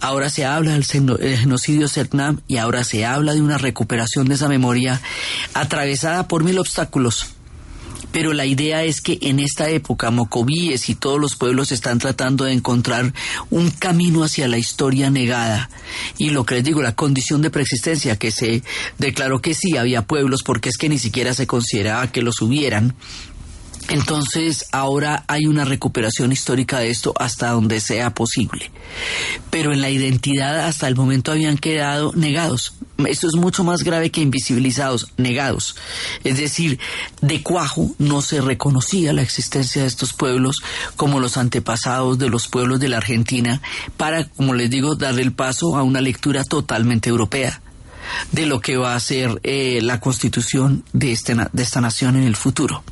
Ahora 0.00 0.30
se 0.30 0.44
habla 0.44 0.72
del 0.72 0.84
genocidio 0.84 1.88
Setnam 1.88 2.40
y 2.46 2.58
ahora 2.58 2.84
se 2.84 3.04
habla 3.04 3.34
de 3.34 3.42
una 3.42 3.58
recuperación 3.58 4.28
de 4.28 4.34
esa 4.34 4.48
memoria 4.48 5.00
atravesada 5.54 6.28
por 6.28 6.44
mil 6.44 6.58
obstáculos 6.58 7.35
pero 8.16 8.32
la 8.32 8.46
idea 8.46 8.82
es 8.82 9.02
que 9.02 9.18
en 9.20 9.40
esta 9.40 9.68
época 9.68 10.10
Mocovíes 10.10 10.88
y 10.88 10.94
todos 10.94 11.20
los 11.20 11.36
pueblos 11.36 11.70
están 11.70 11.98
tratando 11.98 12.46
de 12.46 12.54
encontrar 12.54 13.12
un 13.50 13.70
camino 13.70 14.24
hacia 14.24 14.48
la 14.48 14.56
historia 14.56 15.10
negada. 15.10 15.68
Y 16.16 16.30
lo 16.30 16.46
que 16.46 16.54
les 16.54 16.64
digo, 16.64 16.80
la 16.80 16.96
condición 16.96 17.42
de 17.42 17.50
preexistencia, 17.50 18.16
que 18.16 18.30
se 18.30 18.62
declaró 18.96 19.42
que 19.42 19.52
sí 19.52 19.76
había 19.76 20.00
pueblos 20.00 20.42
porque 20.42 20.70
es 20.70 20.78
que 20.78 20.88
ni 20.88 20.98
siquiera 20.98 21.34
se 21.34 21.46
consideraba 21.46 22.10
que 22.10 22.22
los 22.22 22.40
hubieran, 22.40 22.94
entonces 23.88 24.66
ahora 24.72 25.24
hay 25.28 25.46
una 25.46 25.64
recuperación 25.64 26.32
histórica 26.32 26.78
de 26.78 26.90
esto 26.90 27.14
hasta 27.18 27.50
donde 27.50 27.80
sea 27.80 28.10
posible. 28.14 28.70
Pero 29.50 29.72
en 29.72 29.80
la 29.80 29.90
identidad 29.90 30.66
hasta 30.66 30.88
el 30.88 30.96
momento 30.96 31.32
habían 31.32 31.58
quedado 31.58 32.12
negados. 32.14 32.74
Esto 33.06 33.26
es 33.28 33.34
mucho 33.34 33.62
más 33.62 33.82
grave 33.82 34.10
que 34.10 34.22
invisibilizados, 34.22 35.12
negados. 35.18 35.76
Es 36.24 36.38
decir, 36.38 36.78
de 37.20 37.42
cuajo 37.42 37.90
no 37.98 38.22
se 38.22 38.40
reconocía 38.40 39.12
la 39.12 39.22
existencia 39.22 39.82
de 39.82 39.88
estos 39.88 40.14
pueblos 40.14 40.62
como 40.96 41.20
los 41.20 41.36
antepasados 41.36 42.18
de 42.18 42.30
los 42.30 42.48
pueblos 42.48 42.80
de 42.80 42.88
la 42.88 42.96
Argentina 42.96 43.60
para, 43.96 44.24
como 44.24 44.54
les 44.54 44.70
digo, 44.70 44.94
darle 44.94 45.22
el 45.22 45.32
paso 45.32 45.76
a 45.76 45.82
una 45.82 46.00
lectura 46.00 46.42
totalmente 46.44 47.10
europea 47.10 47.60
de 48.32 48.46
lo 48.46 48.60
que 48.60 48.76
va 48.76 48.94
a 48.94 49.00
ser 49.00 49.40
eh, 49.42 49.80
la 49.82 50.00
constitución 50.00 50.84
de, 50.92 51.12
este, 51.12 51.34
de 51.34 51.62
esta 51.62 51.80
nación 51.80 52.16
en 52.16 52.24
el 52.24 52.36
futuro. 52.36 52.82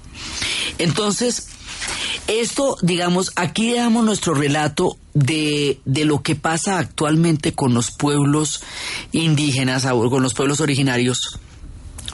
Entonces, 0.79 1.49
esto, 2.27 2.77
digamos, 2.83 3.33
aquí 3.37 3.73
dejamos 3.73 4.05
nuestro 4.05 4.35
relato 4.35 4.97
de, 5.13 5.81
de, 5.85 6.05
lo 6.05 6.23
que 6.23 6.35
pasa 6.35 6.79
actualmente 6.79 7.53
con 7.53 7.75
los 7.75 7.91
pueblos 7.91 8.63
indígenas, 9.13 9.85
con 9.85 10.23
los 10.23 10.35
pueblos 10.35 10.61
originarios, 10.61 11.39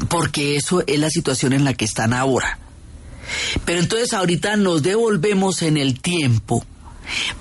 porque 0.08 0.56
eso 0.56 0.82
es 0.86 0.98
la 0.98 1.10
situación 1.10 1.52
en 1.52 1.64
la 1.64 1.74
que 1.74 1.84
están 1.84 2.12
ahora. 2.12 2.58
Pero 3.64 3.80
entonces 3.80 4.12
ahorita 4.12 4.56
nos 4.56 4.82
devolvemos 4.82 5.62
en 5.62 5.76
el 5.76 6.00
tiempo 6.00 6.64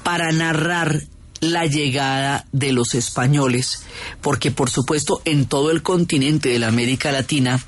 para 0.03 0.31
narrar 0.31 1.01
la 1.41 1.65
llegada 1.65 2.45
de 2.51 2.73
los 2.73 2.95
españoles, 2.95 3.83
porque 4.21 4.51
por 4.51 4.69
supuesto 4.69 5.21
en 5.25 5.45
todo 5.45 5.71
el 5.71 5.81
continente 5.81 6.49
de 6.49 6.59
la 6.59 6.67
América 6.67 7.11
Latina 7.11 7.59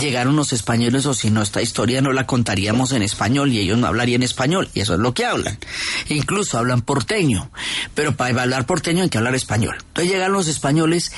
llegaron 0.00 0.36
los 0.36 0.52
españoles 0.52 1.06
o 1.06 1.14
si 1.14 1.30
no 1.30 1.42
esta 1.42 1.62
historia 1.62 2.00
no 2.00 2.12
la 2.12 2.26
contaríamos 2.26 2.92
en 2.92 3.02
español 3.02 3.52
y 3.52 3.58
ellos 3.58 3.78
no 3.78 3.86
hablarían 3.86 4.22
español 4.22 4.68
y 4.74 4.80
eso 4.80 4.94
es 4.94 5.00
lo 5.00 5.14
que 5.14 5.24
hablan. 5.24 5.58
Incluso 6.08 6.58
hablan 6.58 6.82
porteño, 6.82 7.50
pero 7.94 8.16
para 8.16 8.42
hablar 8.42 8.66
porteño 8.66 9.02
hay 9.02 9.08
que 9.08 9.18
hablar 9.18 9.34
español. 9.34 9.76
Entonces 9.78 10.12
llegan 10.12 10.32
los 10.32 10.48
españoles, 10.48 11.12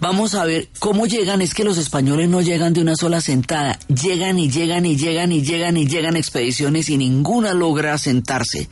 vamos 0.00 0.34
a 0.34 0.44
ver 0.44 0.68
cómo 0.78 1.06
llegan, 1.06 1.42
es 1.42 1.54
que 1.54 1.64
los 1.64 1.78
españoles 1.78 2.28
no 2.28 2.40
llegan 2.40 2.72
de 2.72 2.80
una 2.80 2.96
sola 2.96 3.20
sentada, 3.20 3.78
llegan 3.88 4.38
y 4.38 4.50
llegan 4.50 4.86
y 4.86 4.96
llegan 4.96 5.32
y 5.32 5.42
llegan 5.42 5.76
y 5.76 5.86
llegan 5.86 6.16
expediciones 6.16 6.88
y 6.88 6.96
ninguna 6.96 7.52
logra 7.54 7.98
sentarse. 7.98 8.68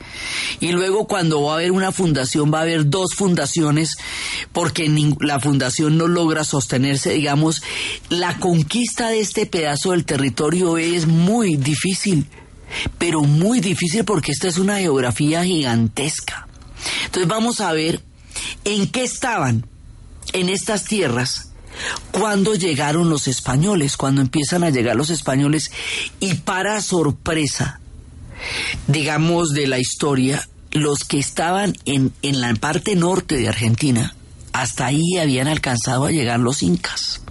Y 0.60 0.72
luego 0.72 1.06
cuando 1.06 1.42
va 1.42 1.52
a 1.52 1.56
haber 1.56 1.72
una 1.72 1.92
fundación 1.92 2.52
va 2.52 2.60
a 2.60 2.62
haber 2.62 2.88
dos 2.88 3.14
fundaciones 3.14 3.96
porque 4.52 4.88
la 5.30 5.38
fundación 5.38 5.96
no 5.96 6.08
logra 6.08 6.42
sostenerse, 6.42 7.10
digamos, 7.12 7.62
la 8.08 8.38
conquista 8.38 9.10
de 9.10 9.20
este 9.20 9.46
pedazo 9.46 9.92
del 9.92 10.04
territorio 10.04 10.76
es 10.76 11.06
muy 11.06 11.56
difícil, 11.56 12.26
pero 12.98 13.20
muy 13.20 13.60
difícil 13.60 14.04
porque 14.04 14.32
esta 14.32 14.48
es 14.48 14.58
una 14.58 14.78
geografía 14.78 15.44
gigantesca. 15.44 16.48
Entonces 17.04 17.28
vamos 17.28 17.60
a 17.60 17.72
ver 17.72 18.02
en 18.64 18.88
qué 18.88 19.04
estaban 19.04 19.66
en 20.32 20.48
estas 20.48 20.84
tierras 20.84 21.52
cuando 22.10 22.56
llegaron 22.56 23.08
los 23.08 23.28
españoles, 23.28 23.96
cuando 23.96 24.22
empiezan 24.22 24.64
a 24.64 24.70
llegar 24.70 24.96
los 24.96 25.10
españoles 25.10 25.70
y 26.18 26.34
para 26.34 26.82
sorpresa, 26.82 27.78
digamos, 28.88 29.50
de 29.50 29.68
la 29.68 29.78
historia, 29.78 30.48
los 30.72 31.04
que 31.04 31.20
estaban 31.20 31.76
en, 31.84 32.12
en 32.22 32.40
la 32.40 32.52
parte 32.54 32.96
norte 32.96 33.36
de 33.36 33.48
Argentina, 33.48 34.16
hasta 34.52 34.86
ahí 34.86 35.18
habían 35.18 35.48
alcanzado 35.48 36.06
a 36.06 36.10
llegar 36.10 36.40
los 36.40 36.62
incas. 36.62 37.22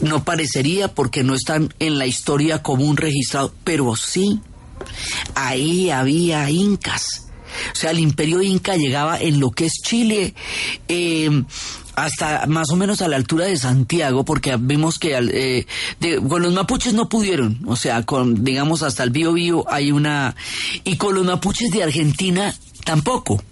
No 0.00 0.24
parecería 0.24 0.88
porque 0.88 1.22
no 1.22 1.34
están 1.34 1.74
en 1.78 1.98
la 1.98 2.06
historia 2.06 2.62
común 2.62 2.96
registrado, 2.96 3.52
pero 3.64 3.96
sí, 3.96 4.40
ahí 5.34 5.90
había 5.90 6.48
incas. 6.50 7.26
O 7.72 7.76
sea, 7.76 7.90
el 7.90 7.98
imperio 7.98 8.42
inca 8.42 8.76
llegaba 8.76 9.20
en 9.20 9.40
lo 9.40 9.50
que 9.50 9.66
es 9.66 9.74
Chile, 9.82 10.34
em, 10.88 11.44
hasta 11.96 12.46
más 12.46 12.70
o 12.70 12.76
menos 12.76 13.02
a 13.02 13.08
la 13.08 13.16
altura 13.16 13.46
de 13.46 13.56
Santiago, 13.56 14.24
porque 14.24 14.56
vemos 14.58 14.98
que 14.98 15.18
eh, 15.18 15.66
con 16.28 16.42
los 16.42 16.52
mapuches 16.52 16.94
no 16.94 17.08
pudieron, 17.08 17.60
o 17.66 17.76
sea, 17.76 18.04
con 18.04 18.44
digamos 18.44 18.82
hasta 18.82 19.02
el 19.02 19.10
Bío 19.10 19.32
Bío 19.32 19.64
hay 19.68 19.90
una 19.92 20.34
y 20.84 20.96
con 20.96 21.14
los 21.14 21.24
mapuches 21.24 21.70
de 21.70 21.82
Argentina 21.82 22.54
tampoco. 22.84 23.42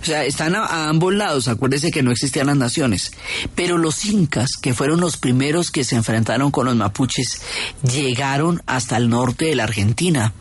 O 0.00 0.04
sea, 0.04 0.24
están 0.24 0.54
a, 0.54 0.88
ambos 0.88 1.14
lados, 1.14 1.48
acuérdese 1.48 1.90
que 1.90 2.02
no 2.02 2.10
existían 2.10 2.46
las 2.46 2.56
naciones. 2.56 3.12
Pero 3.54 3.76
los 3.76 4.04
incas, 4.04 4.52
que 4.60 4.74
fueron 4.74 5.00
los 5.00 5.16
primeros 5.16 5.70
que 5.70 5.84
se 5.84 5.96
enfrentaron 5.96 6.50
con 6.50 6.66
los 6.66 6.76
mapuches, 6.76 7.42
llegaron 7.82 8.62
hasta 8.66 8.96
el 8.96 9.10
norte 9.10 9.46
de 9.46 9.56
la 9.56 9.64
Argentina 9.64 10.32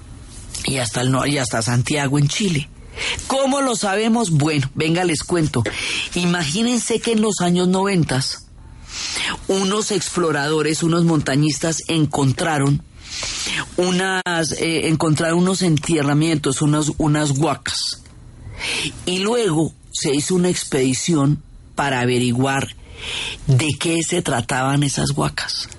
y 0.65 0.77
hasta, 0.77 1.01
el, 1.01 1.13
y 1.27 1.37
hasta 1.37 1.61
Santiago 1.61 2.17
en 2.19 2.27
Chile. 2.27 2.69
¿Cómo 3.27 3.61
lo 3.61 3.75
sabemos? 3.75 4.31
Bueno, 4.31 4.69
venga, 4.75 5.03
les 5.03 5.23
cuento. 5.23 5.63
Imagínense 6.15 6.99
que 6.99 7.13
en 7.13 7.21
los 7.21 7.41
años 7.41 7.67
noventas, 7.67 8.47
unos 9.47 9.91
exploradores, 9.91 10.83
unos 10.83 11.05
montañistas 11.05 11.83
encontraron 11.87 12.83
unas, 13.77 14.51
eh, 14.53 14.87
encontraron 14.87 15.39
unos 15.39 15.61
entierramientos, 15.61 16.61
unas, 16.61 16.91
unas 16.97 17.31
huacas. 17.31 18.01
Y 19.05 19.19
luego 19.19 19.73
se 19.91 20.13
hizo 20.13 20.35
una 20.35 20.49
expedición 20.49 21.41
para 21.75 22.01
averiguar 22.01 22.75
de 23.47 23.69
qué 23.79 24.01
se 24.03 24.21
trataban 24.21 24.83
esas 24.83 25.11
huacas. 25.11 25.69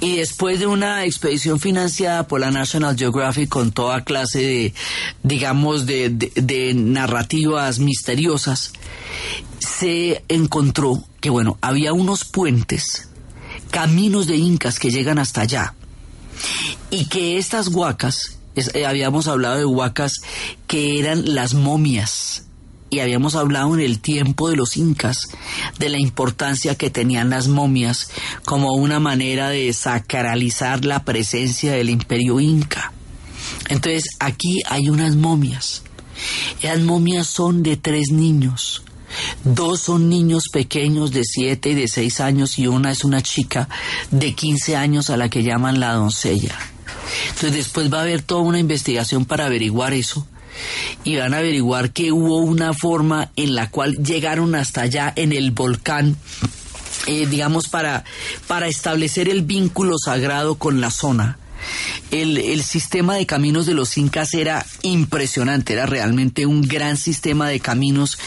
Y 0.00 0.16
después 0.16 0.58
de 0.60 0.66
una 0.66 1.04
expedición 1.04 1.60
financiada 1.60 2.26
por 2.26 2.40
la 2.40 2.50
National 2.50 2.96
Geographic 2.96 3.50
con 3.50 3.70
toda 3.70 4.02
clase 4.02 4.38
de, 4.38 4.74
digamos, 5.22 5.84
de, 5.84 6.72
narrativas 6.74 7.80
misteriosas, 7.80 8.72
se 9.58 10.24
encontró 10.28 11.04
que, 11.20 11.28
bueno, 11.28 11.58
había 11.60 11.92
unos 11.92 12.24
puentes, 12.24 13.08
caminos 13.70 14.26
de 14.26 14.36
incas 14.36 14.78
que 14.78 14.90
llegan 14.90 15.18
hasta 15.18 15.42
allá. 15.42 15.74
Y 16.90 17.04
que 17.04 17.36
estas 17.36 17.68
huacas, 17.68 18.38
eh, 18.68 18.86
habíamos 18.86 19.28
hablado 19.28 19.58
de 19.58 19.64
huacas 19.64 20.12
que 20.66 20.98
eran 20.98 21.34
las 21.34 21.54
momias 21.54 22.44
y 22.90 23.00
habíamos 23.00 23.36
hablado 23.36 23.74
en 23.74 23.80
el 23.80 24.00
tiempo 24.00 24.48
de 24.50 24.56
los 24.56 24.76
incas 24.76 25.16
de 25.78 25.88
la 25.88 25.98
importancia 25.98 26.74
que 26.74 26.90
tenían 26.90 27.30
las 27.30 27.46
momias 27.48 28.10
como 28.44 28.72
una 28.72 28.98
manera 28.98 29.48
de 29.48 29.72
sacralizar 29.72 30.84
la 30.84 31.04
presencia 31.04 31.72
del 31.72 31.90
imperio 31.90 32.40
inca. 32.40 32.92
Entonces 33.68 34.04
aquí 34.18 34.60
hay 34.68 34.88
unas 34.88 35.14
momias. 35.14 35.82
Las 36.62 36.80
momias 36.80 37.28
son 37.28 37.62
de 37.62 37.76
tres 37.76 38.10
niños, 38.10 38.82
Dos 39.44 39.80
son 39.80 40.08
niños 40.08 40.44
pequeños 40.52 41.10
de 41.10 41.22
7 41.24 41.70
y 41.70 41.74
de 41.74 41.88
6 41.88 42.20
años 42.20 42.58
y 42.58 42.66
una 42.66 42.92
es 42.92 43.04
una 43.04 43.22
chica 43.22 43.68
de 44.10 44.34
15 44.34 44.76
años 44.76 45.10
a 45.10 45.16
la 45.16 45.28
que 45.28 45.42
llaman 45.42 45.80
la 45.80 45.94
doncella. 45.94 46.56
Entonces 47.28 47.52
después 47.52 47.92
va 47.92 47.98
a 47.98 48.02
haber 48.02 48.22
toda 48.22 48.42
una 48.42 48.58
investigación 48.58 49.24
para 49.24 49.46
averiguar 49.46 49.92
eso 49.92 50.26
y 51.04 51.16
van 51.16 51.32
a 51.32 51.38
averiguar 51.38 51.92
que 51.92 52.12
hubo 52.12 52.38
una 52.38 52.74
forma 52.74 53.30
en 53.36 53.54
la 53.54 53.70
cual 53.70 53.96
llegaron 54.02 54.54
hasta 54.54 54.82
allá 54.82 55.12
en 55.16 55.32
el 55.32 55.52
volcán 55.52 56.16
eh, 57.06 57.26
digamos, 57.26 57.68
para, 57.68 58.04
para 58.46 58.68
establecer 58.68 59.28
el 59.28 59.42
vínculo 59.42 59.96
sagrado 59.98 60.56
con 60.56 60.80
la 60.80 60.90
zona. 60.90 61.38
El, 62.10 62.38
el, 62.38 62.62
sistema 62.62 63.14
de 63.14 63.26
caminos 63.26 63.66
de 63.66 63.74
los 63.74 63.96
incas 63.96 64.34
era 64.34 64.64
impresionante, 64.82 65.72
era 65.72 65.86
realmente 65.86 66.46
un 66.46 66.62
gran 66.62 66.96
sistema 66.96 67.48
de 67.48 67.60
caminos 67.60 68.18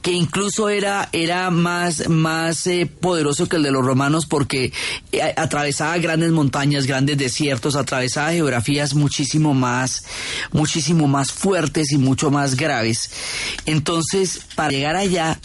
que 0.00 0.12
incluso 0.12 0.68
era, 0.68 1.08
era 1.12 1.50
más, 1.50 2.08
más 2.08 2.66
eh, 2.66 2.86
poderoso 2.86 3.48
que 3.48 3.56
el 3.56 3.62
de 3.62 3.70
los 3.70 3.84
romanos 3.84 4.26
porque 4.26 4.72
eh, 5.12 5.34
atravesaba 5.36 5.98
grandes 5.98 6.30
montañas, 6.30 6.86
grandes 6.86 7.18
desiertos, 7.18 7.76
atravesaba 7.76 8.32
geografías 8.32 8.94
muchísimo 8.94 9.54
más, 9.54 10.04
muchísimo 10.52 11.08
más 11.08 11.32
fuertes 11.32 11.92
y 11.92 11.98
mucho 11.98 12.30
más 12.30 12.56
graves. 12.56 13.10
Entonces, 13.66 14.40
para 14.54 14.70
llegar 14.70 14.96
allá, 14.96 15.38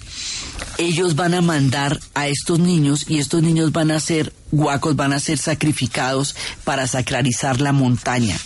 ellos 0.78 1.16
van 1.16 1.34
a 1.34 1.42
mandar 1.42 2.00
a 2.14 2.28
estos 2.28 2.60
niños 2.60 3.06
y 3.08 3.20
estos 3.20 3.42
niños 3.44 3.72
van 3.72 3.92
a 3.92 4.00
ser 4.00 4.34
guacos, 4.52 4.96
van 4.96 5.14
a 5.14 5.20
ser 5.20 5.38
sacrificados 5.38 6.36
para 6.64 6.88
sacralizar 6.88 7.60
la 7.62 7.74
montaña. 7.88 8.38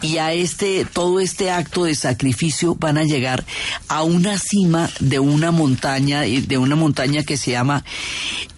Y 0.00 0.18
a 0.18 0.32
este, 0.32 0.84
todo 0.84 1.20
este 1.20 1.50
acto 1.50 1.84
de 1.84 1.94
sacrificio 1.94 2.74
van 2.74 2.98
a 2.98 3.04
llegar 3.04 3.44
a 3.88 4.02
una 4.02 4.38
cima 4.38 4.90
de 4.98 5.18
una 5.20 5.50
montaña, 5.52 6.22
de 6.22 6.58
una 6.58 6.74
montaña 6.74 7.22
que 7.22 7.36
se 7.36 7.52
llama 7.52 7.84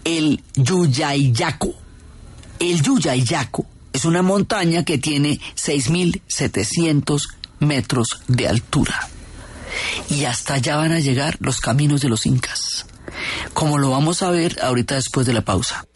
el 0.05 0.43
Yuyayaco. 0.55 1.75
El 2.59 2.81
Yuyayaco 2.83 3.67
es 3.93 4.05
una 4.05 4.23
montaña 4.23 4.85
que 4.85 4.99
tiene 4.99 5.41
6.700 5.57 7.21
metros 7.61 8.09
de 8.29 8.49
altura. 8.49 9.09
Y 10.09 10.25
hasta 10.25 10.55
allá 10.55 10.77
van 10.77 10.93
a 10.93 11.01
llegar 11.01 11.37
los 11.41 11.61
caminos 11.61 12.01
de 12.01 12.09
los 12.09 12.25
incas 12.27 12.87
como 13.53 13.79
lo 13.79 13.91
vamos 13.91 14.23
a 14.23 14.31
ver 14.31 14.59
ahorita 14.63 14.97
después 14.97 15.27
de 15.27 15.33
la 15.33 15.43
pausa. 15.43 15.87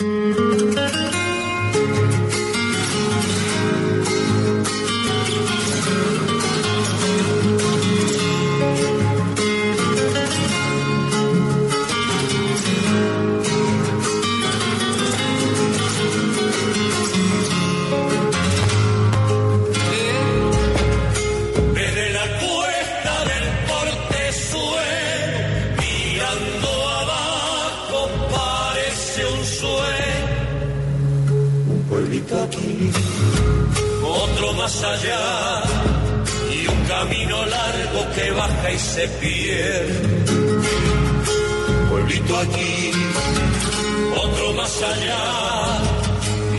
Se 38.79 39.09
pierde. 39.09 40.25
Pueblito 41.91 42.39
aquí, 42.39 42.93
otro 44.17 44.53
más 44.53 44.83
allá 44.83 45.79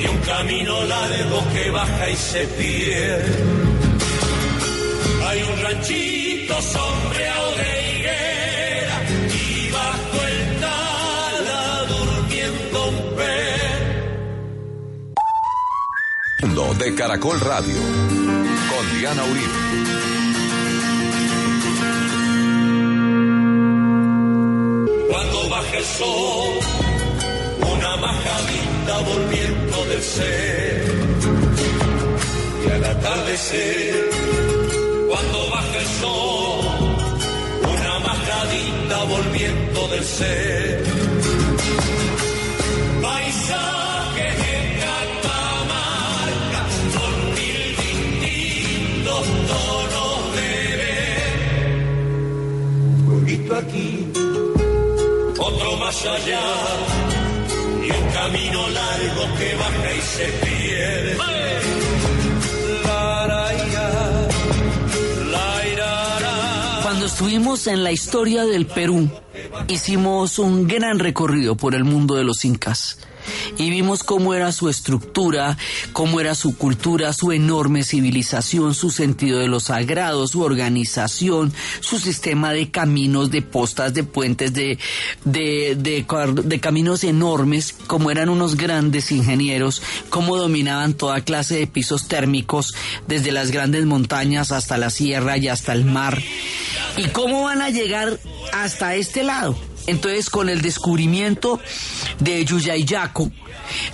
y 0.02 0.08
un 0.08 0.18
camino 0.20 0.84
largo 0.84 1.44
que 1.54 1.72
baja 1.72 2.10
y 2.10 2.16
se 2.16 2.46
pierde. 2.48 3.44
Hay 5.28 5.44
un 5.44 5.62
ranchito 5.62 6.62
sombreado 6.62 7.52
de 7.56 7.70
higuera 7.90 8.98
y 9.34 9.72
bajo 9.72 10.18
el 10.28 10.60
tala 10.60 11.86
durmiendo 11.88 12.88
un 12.90 13.06
de 16.80 16.96
Caracol 16.96 17.40
Radio 17.40 17.80
con 18.70 19.00
Diana 19.00 19.24
Uribe. 19.24 20.09
Cuando 25.32 25.50
baja 25.50 25.78
el 25.78 25.86
sol, 25.86 26.60
una 27.62 27.96
majadita 27.98 29.00
volviendo 29.06 29.86
del 29.86 30.02
ser. 30.02 30.84
Y 32.66 32.72
al 32.72 32.84
atardecer, 32.84 34.10
cuando 35.08 35.50
baja 35.52 35.78
el 35.78 35.88
sol, 36.02 36.66
una 37.62 38.00
majadita 38.00 39.04
volviendo 39.04 39.88
del 39.90 40.04
ser. 40.04 40.84
Paisaje 43.04 43.80
aquí, 53.60 54.29
otro 55.50 55.78
más 55.78 56.06
allá, 56.06 56.42
y 57.84 57.92
un 57.92 58.12
camino 58.12 58.70
largo 58.70 59.36
que 59.38 59.56
baja 59.56 59.94
y 59.98 60.02
se 60.02 60.26
pierde. 60.46 61.18
Cuando 66.84 67.06
estuvimos 67.06 67.68
en 67.68 67.84
la 67.84 67.92
historia 67.92 68.46
del 68.46 68.66
Perú, 68.66 69.10
hicimos 69.68 70.40
un 70.40 70.68
gran 70.68 71.00
recorrido 71.00 71.56
por 71.56 71.76
el 71.76 71.84
mundo 71.84 72.16
de 72.16 72.24
los 72.24 72.46
incas 72.46 72.98
y 73.60 73.70
vimos 73.70 74.04
cómo 74.04 74.34
era 74.34 74.52
su 74.54 74.70
estructura, 74.70 75.58
cómo 75.92 76.20
era 76.22 76.34
su 76.34 76.58
cultura, 76.58 77.12
su 77.12 77.34
enorme 77.34 77.84
civilización, 77.84 78.74
su 78.74 78.90
sentido 78.90 79.40
de 79.40 79.50
lo 79.50 79.60
sagrado, 79.60 80.28
su 80.28 80.42
organización, 80.42 81.54
su 81.82 82.00
sistema 82.00 82.54
de 82.54 82.72
caminos, 82.72 83.32
de 83.32 83.42
postas, 83.42 83.94
de 83.94 84.04
puentes, 84.06 84.54
de, 84.54 84.80
de, 85.26 85.76
de, 85.78 86.60
caminos 86.60 87.04
enormes, 87.04 87.76
cómo 87.86 88.12
eran 88.12 88.30
unos 88.30 88.56
grandes 88.56 89.12
ingenieros, 89.12 89.82
cómo 90.10 90.38
dominaban 90.38 90.94
toda 90.94 91.22
clase 91.22 91.56
de 91.56 91.68
pisos 91.68 92.08
térmicos, 92.08 92.74
desde 93.08 93.34
las 93.34 93.52
grandes 93.52 93.86
montañas 93.86 94.54
hasta 94.54 94.78
la 94.78 94.90
sierra 94.90 95.38
y 95.38 95.50
hasta 95.50 95.74
el 95.74 95.84
mar, 95.84 96.24
y 96.96 97.10
cómo 97.10 97.44
van 97.44 97.62
a 97.62 97.70
llegar 97.70 98.20
hasta 98.54 98.96
este 98.96 99.24
lado 99.24 99.69
entonces, 99.90 100.30
con 100.30 100.50
el 100.50 100.62
descubrimiento 100.62 101.60
de 102.20 102.44
Yuyayaco, 102.46 103.32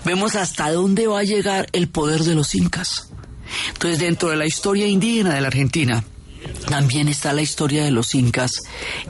vemos 0.04 0.36
hasta 0.36 0.72
dónde 0.72 1.08
va 1.08 1.20
a 1.20 1.24
llegar 1.24 1.68
el 1.72 1.88
poder 1.88 2.22
de 2.22 2.36
los 2.36 2.56
incas. 2.56 3.10
Entonces, 3.74 4.00
dentro 4.00 4.30
de 4.30 4.36
la 4.36 4.46
historia 4.46 4.88
indígena 4.88 5.34
de 5.34 5.42
la 5.42 5.48
Argentina, 5.48 6.04
también 6.68 7.08
está 7.08 7.34
la 7.34 7.42
historia 7.42 7.84
de 7.84 7.92
los 7.92 8.14
incas 8.16 8.52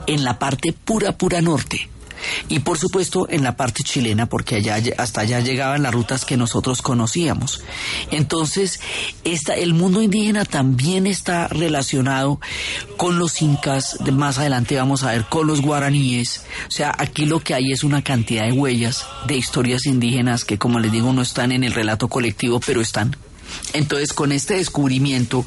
en 0.06 0.24
la 0.24 0.38
parte 0.38 0.72
pura, 0.72 1.16
pura 1.16 1.40
norte 1.40 1.88
y 2.48 2.60
por 2.60 2.78
supuesto 2.78 3.26
en 3.30 3.42
la 3.42 3.56
parte 3.56 3.82
chilena 3.82 4.26
porque 4.26 4.56
allá 4.56 4.76
hasta 4.98 5.20
allá 5.22 5.40
llegaban 5.40 5.82
las 5.82 5.94
rutas 5.94 6.24
que 6.24 6.36
nosotros 6.36 6.82
conocíamos. 6.82 7.62
Entonces, 8.10 8.80
esta, 9.24 9.54
el 9.54 9.74
mundo 9.74 10.02
indígena 10.02 10.44
también 10.44 11.06
está 11.06 11.48
relacionado 11.48 12.40
con 12.96 13.18
los 13.18 13.42
incas, 13.42 13.98
más 14.12 14.38
adelante 14.38 14.76
vamos 14.76 15.02
a 15.02 15.12
ver 15.12 15.24
con 15.24 15.46
los 15.46 15.60
guaraníes. 15.60 16.44
O 16.68 16.70
sea, 16.70 16.94
aquí 16.96 17.26
lo 17.26 17.40
que 17.40 17.54
hay 17.54 17.72
es 17.72 17.84
una 17.84 18.02
cantidad 18.02 18.44
de 18.44 18.52
huellas 18.52 19.06
de 19.26 19.36
historias 19.36 19.86
indígenas 19.86 20.44
que 20.44 20.58
como 20.58 20.78
les 20.78 20.92
digo 20.92 21.12
no 21.12 21.22
están 21.22 21.52
en 21.52 21.64
el 21.64 21.72
relato 21.72 22.08
colectivo, 22.08 22.60
pero 22.60 22.80
están. 22.80 23.16
Entonces, 23.72 24.12
con 24.12 24.32
este 24.32 24.54
descubrimiento, 24.54 25.44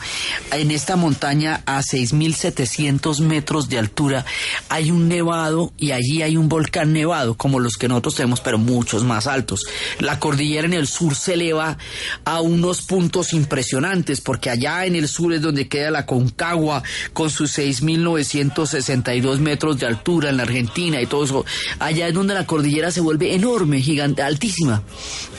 en 0.52 0.72
esta 0.72 0.96
montaña 0.96 1.64
a 1.66 1.82
6.700 1.82 3.22
metros 3.22 3.70
de 3.70 3.80
altura 3.80 4.26
hay 4.70 4.92
un 4.92 5.08
nevado 5.08 5.74
y 5.78 5.92
allí 5.92 6.22
hay 6.22 6.38
un 6.38 6.50
volcán 6.50 6.94
nevado, 6.94 7.36
como 7.36 7.60
los 7.60 7.76
que 7.76 7.88
nosotros 7.88 8.16
tenemos, 8.16 8.42
pero 8.42 8.58
muchos 8.58 9.04
más 9.04 9.28
altos. 9.28 9.66
La 10.00 10.20
cordillera 10.20 10.68
en 10.68 10.74
el 10.74 10.88
sur 10.88 11.16
se 11.16 11.34
eleva 11.34 11.78
a 12.26 12.42
unos 12.42 12.82
puntos 12.82 13.34
impresionantes, 13.34 14.22
porque 14.22 14.50
allá 14.50 14.86
en 14.86 14.96
el 14.96 15.08
sur 15.08 15.34
es 15.34 15.42
donde 15.42 15.68
queda 15.68 15.92
la 15.92 16.06
Concagua 16.06 16.84
con 17.14 17.30
sus 17.30 17.58
6.962 17.58 19.40
metros 19.40 19.80
de 19.80 19.88
altura 19.88 20.30
en 20.30 20.38
la 20.38 20.44
Argentina 20.44 21.02
y 21.02 21.06
todo 21.06 21.24
eso. 21.24 21.46
Allá 21.80 22.08
es 22.08 22.14
donde 22.14 22.34
la 22.34 22.46
cordillera 22.46 22.92
se 22.92 23.02
vuelve 23.02 23.34
enorme, 23.34 23.82
gigante, 23.82 24.22
altísima. 24.22 24.84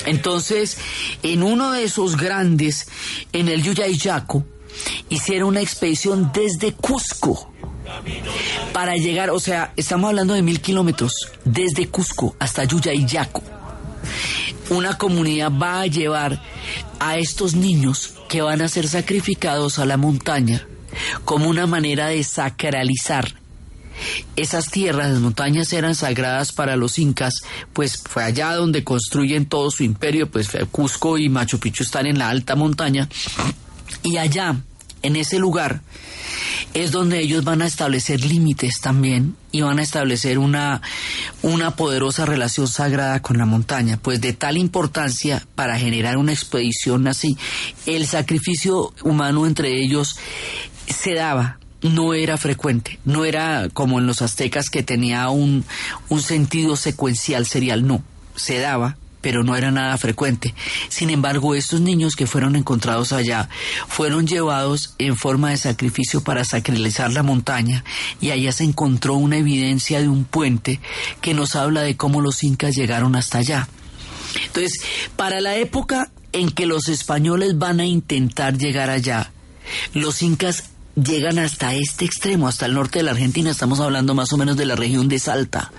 Entonces, 0.06 0.78
en 1.22 1.42
uno 1.42 1.72
de 1.72 1.84
esos 1.84 2.16
grandes, 2.16 2.49
en 3.32 3.48
el 3.48 3.62
Yuyayaco, 3.62 4.44
hicieron 5.08 5.48
una 5.50 5.60
expedición 5.60 6.30
desde 6.32 6.72
Cusco 6.72 7.52
Para 8.72 8.96
llegar, 8.96 9.30
o 9.30 9.40
sea, 9.40 9.72
estamos 9.76 10.08
hablando 10.08 10.34
de 10.34 10.42
mil 10.42 10.60
kilómetros, 10.60 11.12
desde 11.44 11.88
Cusco 11.88 12.36
hasta 12.38 12.64
Yuyayaco. 12.64 13.42
Una 14.70 14.96
comunidad 14.96 15.50
va 15.50 15.80
a 15.80 15.86
llevar 15.86 16.40
a 17.00 17.18
estos 17.18 17.54
niños 17.54 18.14
que 18.28 18.42
van 18.42 18.62
a 18.62 18.68
ser 18.68 18.86
sacrificados 18.86 19.78
a 19.78 19.86
la 19.86 19.96
montaña 19.96 20.66
como 21.24 21.48
una 21.48 21.66
manera 21.66 22.08
de 22.08 22.22
sacralizar 22.22 23.39
esas 24.36 24.66
tierras, 24.66 25.10
las 25.10 25.20
montañas 25.20 25.72
eran 25.72 25.94
sagradas 25.94 26.52
para 26.52 26.76
los 26.76 26.98
incas, 26.98 27.34
pues 27.72 28.02
fue 28.08 28.24
allá 28.24 28.54
donde 28.54 28.84
construyen 28.84 29.46
todo 29.46 29.70
su 29.70 29.84
imperio, 29.84 30.30
pues 30.30 30.50
Cusco 30.70 31.18
y 31.18 31.28
Machu 31.28 31.58
Picchu 31.58 31.82
están 31.82 32.06
en 32.06 32.18
la 32.18 32.28
alta 32.28 32.56
montaña, 32.56 33.08
y 34.02 34.16
allá, 34.16 34.56
en 35.02 35.16
ese 35.16 35.38
lugar, 35.38 35.82
es 36.74 36.92
donde 36.92 37.20
ellos 37.20 37.44
van 37.44 37.62
a 37.62 37.66
establecer 37.66 38.24
límites 38.24 38.80
también 38.80 39.36
y 39.50 39.62
van 39.62 39.78
a 39.78 39.82
establecer 39.82 40.38
una, 40.38 40.80
una 41.42 41.74
poderosa 41.74 42.26
relación 42.26 42.68
sagrada 42.68 43.20
con 43.20 43.38
la 43.38 43.46
montaña, 43.46 43.98
pues 44.00 44.20
de 44.20 44.32
tal 44.32 44.56
importancia 44.56 45.44
para 45.54 45.78
generar 45.78 46.16
una 46.16 46.32
expedición 46.32 47.08
así, 47.08 47.36
el 47.86 48.06
sacrificio 48.06 48.92
humano 49.02 49.46
entre 49.46 49.76
ellos 49.82 50.16
se 50.86 51.14
daba 51.14 51.58
no 51.82 52.14
era 52.14 52.36
frecuente, 52.36 52.98
no 53.04 53.24
era 53.24 53.68
como 53.72 53.98
en 53.98 54.06
los 54.06 54.22
aztecas 54.22 54.70
que 54.70 54.82
tenía 54.82 55.28
un, 55.30 55.64
un 56.08 56.22
sentido 56.22 56.76
secuencial 56.76 57.46
serial, 57.46 57.86
no, 57.86 58.02
se 58.36 58.58
daba, 58.58 58.96
pero 59.20 59.44
no 59.44 59.56
era 59.56 59.70
nada 59.70 59.96
frecuente. 59.98 60.54
Sin 60.88 61.10
embargo, 61.10 61.54
estos 61.54 61.80
niños 61.80 62.16
que 62.16 62.26
fueron 62.26 62.56
encontrados 62.56 63.12
allá 63.12 63.48
fueron 63.88 64.26
llevados 64.26 64.94
en 64.98 65.16
forma 65.16 65.50
de 65.50 65.56
sacrificio 65.56 66.22
para 66.22 66.44
sacralizar 66.44 67.12
la 67.12 67.22
montaña 67.22 67.84
y 68.20 68.30
allá 68.30 68.52
se 68.52 68.64
encontró 68.64 69.14
una 69.14 69.36
evidencia 69.36 70.00
de 70.00 70.08
un 70.08 70.24
puente 70.24 70.80
que 71.20 71.34
nos 71.34 71.54
habla 71.54 71.82
de 71.82 71.96
cómo 71.96 72.20
los 72.20 72.42
incas 72.42 72.74
llegaron 72.74 73.14
hasta 73.14 73.38
allá. 73.38 73.68
Entonces, 74.46 74.80
para 75.16 75.40
la 75.40 75.56
época 75.56 76.10
en 76.32 76.50
que 76.50 76.66
los 76.66 76.88
españoles 76.88 77.58
van 77.58 77.80
a 77.80 77.86
intentar 77.86 78.56
llegar 78.56 78.88
allá, 78.88 79.32
los 79.92 80.22
incas 80.22 80.70
llegan 81.02 81.38
hasta 81.38 81.74
este 81.74 82.04
extremo, 82.04 82.48
hasta 82.48 82.66
el 82.66 82.74
norte 82.74 82.98
de 82.98 83.04
la 83.04 83.12
Argentina, 83.12 83.50
estamos 83.50 83.80
hablando 83.80 84.14
más 84.14 84.32
o 84.32 84.36
menos 84.36 84.56
de 84.56 84.66
la 84.66 84.76
región 84.76 85.08
de 85.08 85.18
Salta, 85.18 85.72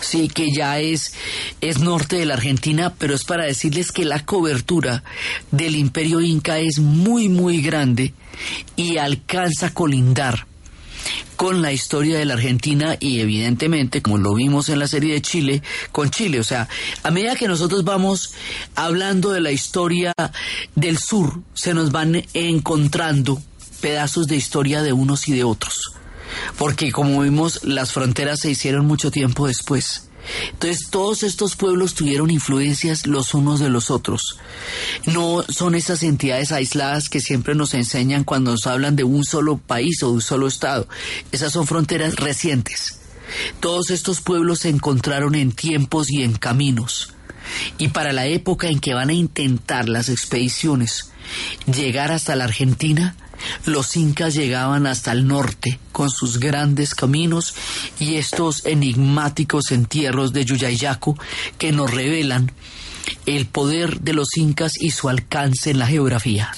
sí, 0.00 0.28
que 0.28 0.50
ya 0.52 0.80
es, 0.80 1.14
es 1.60 1.78
norte 1.78 2.16
de 2.16 2.26
la 2.26 2.34
Argentina, 2.34 2.94
pero 2.96 3.14
es 3.14 3.24
para 3.24 3.44
decirles 3.44 3.92
que 3.92 4.04
la 4.04 4.24
cobertura 4.24 5.04
del 5.50 5.76
imperio 5.76 6.20
inca 6.20 6.58
es 6.58 6.78
muy, 6.78 7.28
muy 7.28 7.60
grande 7.60 8.14
y 8.76 8.98
alcanza 8.98 9.66
a 9.66 9.74
colindar 9.74 10.46
con 11.36 11.62
la 11.62 11.72
historia 11.72 12.18
de 12.18 12.24
la 12.24 12.34
Argentina 12.34 12.96
y 12.98 13.20
evidentemente, 13.20 14.02
como 14.02 14.18
lo 14.18 14.34
vimos 14.34 14.68
en 14.68 14.78
la 14.78 14.88
serie 14.88 15.14
de 15.14 15.22
Chile, 15.22 15.62
con 15.92 16.10
Chile. 16.10 16.40
O 16.40 16.44
sea, 16.44 16.68
a 17.02 17.10
medida 17.10 17.36
que 17.36 17.48
nosotros 17.48 17.84
vamos 17.84 18.32
hablando 18.74 19.32
de 19.32 19.40
la 19.40 19.50
historia 19.50 20.14
del 20.74 20.98
sur, 20.98 21.42
se 21.52 21.74
nos 21.74 21.92
van 21.92 22.24
encontrando 22.32 23.42
pedazos 23.84 24.28
de 24.28 24.36
historia 24.36 24.82
de 24.82 24.94
unos 24.94 25.28
y 25.28 25.32
de 25.34 25.44
otros. 25.44 25.92
Porque 26.56 26.90
como 26.90 27.20
vimos, 27.20 27.64
las 27.64 27.92
fronteras 27.92 28.40
se 28.40 28.50
hicieron 28.50 28.86
mucho 28.86 29.10
tiempo 29.10 29.46
después. 29.46 30.08
Entonces 30.52 30.88
todos 30.88 31.22
estos 31.22 31.54
pueblos 31.54 31.92
tuvieron 31.92 32.30
influencias 32.30 33.06
los 33.06 33.34
unos 33.34 33.60
de 33.60 33.68
los 33.68 33.90
otros. 33.90 34.38
No 35.04 35.44
son 35.50 35.74
esas 35.74 36.02
entidades 36.02 36.50
aisladas 36.50 37.10
que 37.10 37.20
siempre 37.20 37.54
nos 37.54 37.74
enseñan 37.74 38.24
cuando 38.24 38.52
nos 38.52 38.66
hablan 38.66 38.96
de 38.96 39.04
un 39.04 39.22
solo 39.22 39.58
país 39.58 40.02
o 40.02 40.12
un 40.12 40.22
solo 40.22 40.46
estado. 40.46 40.88
Esas 41.30 41.52
son 41.52 41.66
fronteras 41.66 42.16
recientes. 42.16 43.00
Todos 43.60 43.90
estos 43.90 44.22
pueblos 44.22 44.60
se 44.60 44.70
encontraron 44.70 45.34
en 45.34 45.52
tiempos 45.52 46.10
y 46.10 46.22
en 46.22 46.32
caminos. 46.32 47.12
Y 47.76 47.88
para 47.88 48.14
la 48.14 48.24
época 48.24 48.68
en 48.68 48.80
que 48.80 48.94
van 48.94 49.10
a 49.10 49.12
intentar 49.12 49.90
las 49.90 50.08
expediciones 50.08 51.10
llegar 51.66 52.12
hasta 52.12 52.36
la 52.36 52.44
Argentina, 52.44 53.16
los 53.64 53.96
incas 53.96 54.34
llegaban 54.34 54.86
hasta 54.86 55.12
el 55.12 55.26
norte 55.26 55.78
con 55.92 56.10
sus 56.10 56.38
grandes 56.38 56.94
caminos 56.94 57.54
y 57.98 58.16
estos 58.16 58.64
enigmáticos 58.66 59.72
entierros 59.72 60.32
de 60.32 60.44
Yuyayaco 60.44 61.18
que 61.58 61.72
nos 61.72 61.90
revelan 61.90 62.52
el 63.26 63.46
poder 63.46 64.00
de 64.00 64.12
los 64.14 64.36
incas 64.36 64.72
y 64.80 64.90
su 64.90 65.08
alcance 65.08 65.70
en 65.70 65.78
la 65.78 65.86
geografía. 65.86 66.52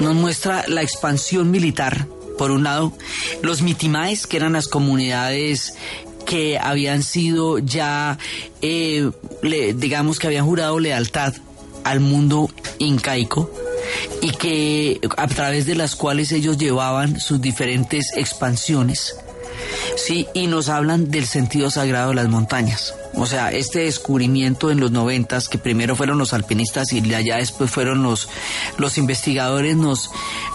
Nos 0.00 0.14
muestra 0.14 0.64
la 0.68 0.82
expansión 0.82 1.50
militar, 1.50 2.06
por 2.38 2.50
un 2.50 2.64
lado, 2.64 2.92
los 3.42 3.62
mitimaes, 3.62 4.26
que 4.26 4.36
eran 4.36 4.54
las 4.54 4.68
comunidades 4.68 5.74
que 6.24 6.58
habían 6.58 7.02
sido 7.02 7.58
ya, 7.58 8.18
eh, 8.62 9.10
digamos 9.74 10.18
que 10.18 10.28
habían 10.28 10.46
jurado 10.46 10.78
lealtad 10.78 11.34
al 11.84 12.00
mundo 12.00 12.48
incaico 12.78 13.50
y 14.20 14.30
que 14.30 15.00
a 15.16 15.26
través 15.26 15.66
de 15.66 15.74
las 15.74 15.96
cuales 15.96 16.32
ellos 16.32 16.58
llevaban 16.58 17.18
sus 17.20 17.40
diferentes 17.40 18.12
expansiones, 18.16 19.16
sí, 19.96 20.26
y 20.34 20.46
nos 20.46 20.68
hablan 20.68 21.10
del 21.10 21.26
sentido 21.26 21.70
sagrado 21.70 22.10
de 22.10 22.16
las 22.16 22.28
montañas. 22.28 22.94
O 23.14 23.26
sea, 23.26 23.52
este 23.52 23.80
descubrimiento 23.80 24.70
en 24.70 24.80
los 24.80 24.90
noventas, 24.90 25.48
que 25.48 25.58
primero 25.58 25.96
fueron 25.96 26.18
los 26.18 26.32
alpinistas 26.32 26.92
y 26.92 27.14
allá 27.14 27.36
después 27.36 27.70
fueron 27.70 28.02
los, 28.02 28.28
los 28.82 28.98
investigadores, 28.98 29.76
nos, 29.76 30.10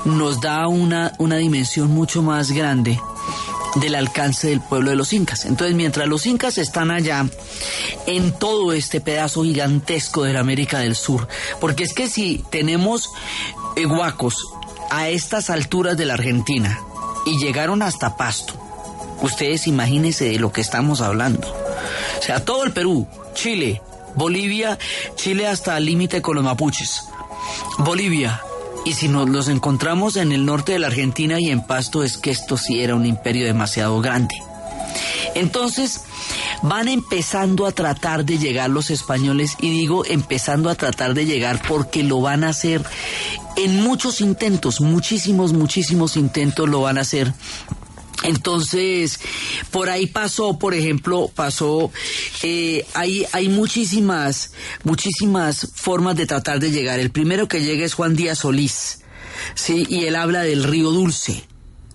nos 0.05 0.39
da 0.41 0.67
una, 0.67 1.13
una 1.17 1.37
dimensión 1.37 1.89
mucho 1.89 2.21
más 2.21 2.51
grande 2.51 2.99
del 3.75 3.95
alcance 3.95 4.49
del 4.49 4.61
pueblo 4.61 4.91
de 4.91 4.95
los 4.95 5.13
incas. 5.13 5.45
Entonces, 5.45 5.75
mientras 5.75 6.07
los 6.07 6.25
incas 6.25 6.57
están 6.57 6.91
allá, 6.91 7.25
en 8.05 8.31
todo 8.33 8.73
este 8.73 9.01
pedazo 9.01 9.43
gigantesco 9.43 10.23
de 10.23 10.33
la 10.33 10.39
América 10.39 10.79
del 10.79 10.95
Sur, 10.95 11.27
porque 11.59 11.83
es 11.83 11.93
que 11.93 12.07
si 12.07 12.43
tenemos 12.49 13.09
huacos 13.85 14.47
a 14.89 15.09
estas 15.09 15.49
alturas 15.49 15.97
de 15.97 16.05
la 16.05 16.15
Argentina 16.15 16.79
y 17.25 17.37
llegaron 17.37 17.81
hasta 17.81 18.17
Pasto, 18.17 18.53
ustedes 19.21 19.67
imagínense 19.67 20.25
de 20.25 20.39
lo 20.39 20.51
que 20.51 20.61
estamos 20.61 21.01
hablando. 21.01 21.47
O 22.19 22.21
sea, 22.21 22.43
todo 22.43 22.63
el 22.63 22.73
Perú, 22.73 23.07
Chile, 23.33 23.81
Bolivia, 24.15 24.79
Chile 25.15 25.47
hasta 25.47 25.77
el 25.77 25.85
límite 25.85 26.21
con 26.21 26.35
los 26.35 26.43
mapuches. 26.43 27.03
Bolivia. 27.79 28.41
Y 28.85 28.93
si 28.93 29.07
nos 29.07 29.27
los 29.29 29.49
encontramos 29.49 30.15
en 30.15 30.31
el 30.31 30.45
norte 30.45 30.73
de 30.73 30.79
la 30.79 30.87
Argentina 30.87 31.39
y 31.39 31.49
en 31.49 31.61
Pasto, 31.61 32.03
es 32.03 32.17
que 32.17 32.31
esto 32.31 32.57
sí 32.57 32.79
era 32.79 32.95
un 32.95 33.05
imperio 33.05 33.45
demasiado 33.45 33.99
grande. 33.99 34.35
Entonces, 35.35 36.01
van 36.61 36.87
empezando 36.87 37.65
a 37.65 37.71
tratar 37.71 38.25
de 38.25 38.37
llegar 38.37 38.69
los 38.69 38.89
españoles, 38.89 39.55
y 39.59 39.69
digo 39.69 40.05
empezando 40.05 40.69
a 40.69 40.75
tratar 40.75 41.13
de 41.13 41.25
llegar 41.25 41.61
porque 41.67 42.03
lo 42.03 42.21
van 42.21 42.43
a 42.43 42.49
hacer 42.49 42.83
en 43.55 43.81
muchos 43.83 44.21
intentos, 44.21 44.81
muchísimos, 44.81 45.51
muchísimos 45.51 46.15
intentos 46.15 46.69
lo 46.69 46.81
van 46.81 46.97
a 46.97 47.01
hacer 47.01 47.33
Entonces, 48.23 49.19
por 49.71 49.89
ahí 49.89 50.07
pasó, 50.07 50.57
por 50.57 50.73
ejemplo, 50.73 51.31
pasó, 51.33 51.91
eh, 52.43 52.85
hay, 52.93 53.25
hay 53.31 53.47
muchísimas, 53.47 54.51
muchísimas 54.83 55.69
formas 55.75 56.15
de 56.15 56.25
tratar 56.25 56.59
de 56.59 56.71
llegar. 56.71 56.99
El 56.99 57.11
primero 57.11 57.47
que 57.47 57.61
llega 57.61 57.85
es 57.85 57.93
Juan 57.93 58.15
Díaz 58.15 58.39
Solís, 58.39 58.99
¿sí? 59.53 59.85
Y 59.87 60.05
él 60.05 60.15
habla 60.15 60.41
del 60.41 60.63
río 60.63 60.91
Dulce, 60.91 61.43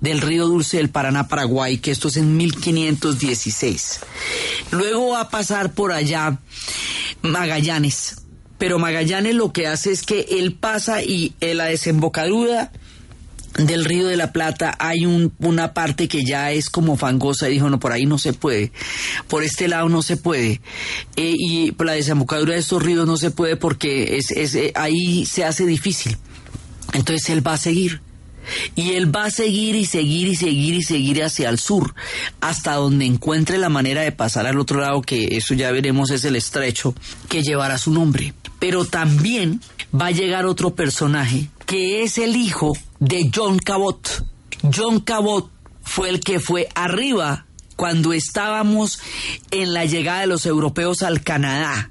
del 0.01 0.21
río 0.21 0.47
Dulce 0.47 0.77
del 0.77 0.91
Paraná, 0.91 1.29
Paraguay, 1.29 1.79
que 1.79 1.91
esto 1.91 2.09
es 2.09 2.17
en 2.17 2.37
1516. 2.37 4.01
Luego 4.71 5.11
va 5.11 5.23
a 5.23 5.29
pasar 5.29 5.75
por 5.75 5.93
allá 5.93 6.39
Magallanes, 7.23 8.23
pero 8.59 8.79
Magallanes 8.79 9.35
lo 9.35 9.53
que 9.53 9.67
hace 9.67 9.91
es 9.91 10.03
que 10.03 10.27
él 10.31 10.55
pasa 10.55 11.03
y 11.03 11.35
en 11.41 11.57
la 11.57 11.65
desembocadura 11.65 12.71
del 13.59 13.85
Río 13.85 14.07
de 14.07 14.17
la 14.17 14.33
Plata 14.33 14.75
hay 14.79 15.07
un, 15.07 15.33
una 15.39 15.75
parte 15.75 16.09
que 16.09 16.25
ya 16.25 16.53
es 16.53 16.71
como 16.71 16.97
fangosa 16.97 17.49
y 17.49 17.55
dijo, 17.55 17.69
no, 17.69 17.79
por 17.79 17.93
ahí 17.93 18.07
no 18.07 18.19
se 18.19 18.33
puede, 18.33 18.73
por 19.29 19.43
este 19.45 19.69
lado 19.69 19.89
no 19.89 20.03
se 20.03 20.17
puede. 20.17 20.61
Eh, 21.17 21.35
y 21.37 21.73
por 21.73 21.87
la 21.87 21.93
desembocadura 21.93 22.55
de 22.55 22.61
estos 22.61 22.83
ríos 22.83 23.07
no 23.07 23.17
se 23.17 23.31
puede 23.31 23.57
porque 23.57 24.17
es, 24.17 24.31
es, 24.31 24.55
eh, 24.55 24.73
ahí 24.75 25.27
se 25.27 25.45
hace 25.45 25.67
difícil. 25.67 26.17
Entonces 26.93 27.29
él 27.31 27.47
va 27.47 27.55
a 27.55 27.59
seguir. 27.59 28.01
Y 28.75 28.95
él 28.95 29.15
va 29.15 29.27
a 29.27 29.31
seguir 29.31 29.77
y 29.77 29.87
seguir 29.87 30.27
y 30.27 30.35
seguir 30.35 30.75
y 30.75 30.83
seguir 30.83 31.23
hacia 31.23 31.49
el 31.49 31.61
sur, 31.61 31.95
hasta 32.41 32.75
donde 32.75 33.05
encuentre 33.07 33.57
la 33.57 33.69
manera 33.69 34.03
de 34.03 34.11
pasar 34.11 34.47
al 34.47 34.59
otro 34.59 34.81
lado, 34.81 35.01
que 35.01 35.37
eso 35.37 35.55
ya 35.55 35.71
veremos 35.71 36.11
es 36.11 36.25
el 36.25 36.35
estrecho, 36.35 36.93
que 37.29 37.45
llevará 37.45 37.79
su 37.79 37.93
nombre. 37.93 38.35
Pero 38.63 38.85
también 38.85 39.61
va 39.93 40.07
a 40.07 40.11
llegar 40.13 40.47
otro 40.47 40.77
personaje 40.77 41.49
que 41.67 42.05
es 42.05 42.17
el 42.17 42.37
hijo 42.37 42.75
de 43.01 43.29
John 43.35 43.59
Cabot. 43.59 44.25
John 44.73 45.01
Cabot 45.01 45.51
fue 45.83 46.11
el 46.11 46.21
que 46.21 46.39
fue 46.39 46.69
arriba 46.77 47.45
cuando 47.75 48.13
estábamos 48.13 49.01
en 49.51 49.73
la 49.73 49.85
llegada 49.85 50.21
de 50.21 50.29
los 50.29 50.47
europeos 50.47 51.03
al 51.03 51.25
Canadá. 51.25 51.91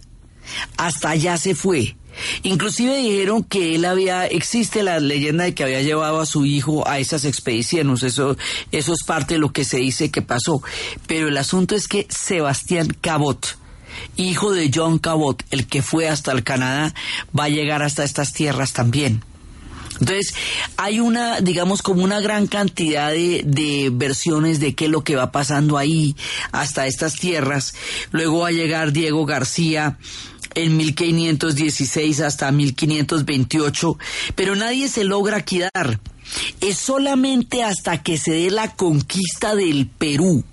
Hasta 0.77 1.10
allá 1.10 1.36
se 1.36 1.55
fue. 1.55 1.97
Inclusive 2.43 2.95
dijeron 2.95 3.43
que 3.43 3.75
él 3.75 3.84
había, 3.84 4.25
existe 4.25 4.81
la 4.81 5.01
leyenda 5.01 5.43
de 5.43 5.53
que 5.53 5.63
había 5.63 5.81
llevado 5.81 6.21
a 6.21 6.25
su 6.25 6.45
hijo 6.45 6.88
a 6.88 6.99
esas 6.99 7.25
expediciones, 7.25 8.03
eso, 8.03 8.38
eso 8.71 8.93
es 8.93 9.03
parte 9.05 9.34
de 9.34 9.41
lo 9.41 9.51
que 9.51 9.65
se 9.65 9.79
dice 9.79 10.10
que 10.10 10.21
pasó. 10.21 10.63
Pero 11.05 11.27
el 11.27 11.36
asunto 11.36 11.75
es 11.75 11.89
que 11.89 12.07
Sebastián 12.10 12.95
Cabot, 13.01 13.57
hijo 14.15 14.51
de 14.51 14.71
John 14.73 14.99
Cabot, 14.99 15.43
el 15.51 15.67
que 15.67 15.82
fue 15.82 16.08
hasta 16.08 16.32
el 16.32 16.43
Canadá, 16.43 16.93
va 17.38 17.45
a 17.45 17.49
llegar 17.49 17.84
hasta 17.84 18.04
estas 18.04 18.34
tierras 18.34 18.73
también. 18.73 19.23
Entonces, 19.99 20.34
hay 20.77 20.99
una, 20.99 21.41
digamos, 21.41 21.84
como 21.84 22.04
una 22.04 22.19
gran 22.21 22.47
cantidad 22.47 23.12
de, 23.12 23.89
versiones 23.93 24.60
de 24.60 24.73
qué 24.73 24.86
es 24.86 24.91
lo 24.91 25.04
que 25.04 25.15
va 25.15 25.32
pasando 25.32 25.77
ahí, 25.77 26.15
hasta 26.51 26.88
estas 26.88 27.15
tierras. 27.15 27.75
Luego 28.10 28.39
va 28.39 28.47
a 28.47 28.51
llegar 28.51 28.93
Diego 28.93 29.27
García 29.27 29.99
en 30.56 30.75
1516 30.75 32.19
hasta 32.21 32.51
1528, 32.51 33.97
pero 34.34 34.56
nadie 34.56 34.88
se 34.89 35.04
logra 35.04 35.45
quedar. 35.45 35.99
Es 36.62 36.77
solamente 36.80 37.63
hasta 37.63 38.01
que 38.01 38.17
se 38.17 38.32
dé 38.32 38.49
la 38.49 38.73
conquista 38.73 39.54
del 39.54 39.88
Perú 39.88 40.43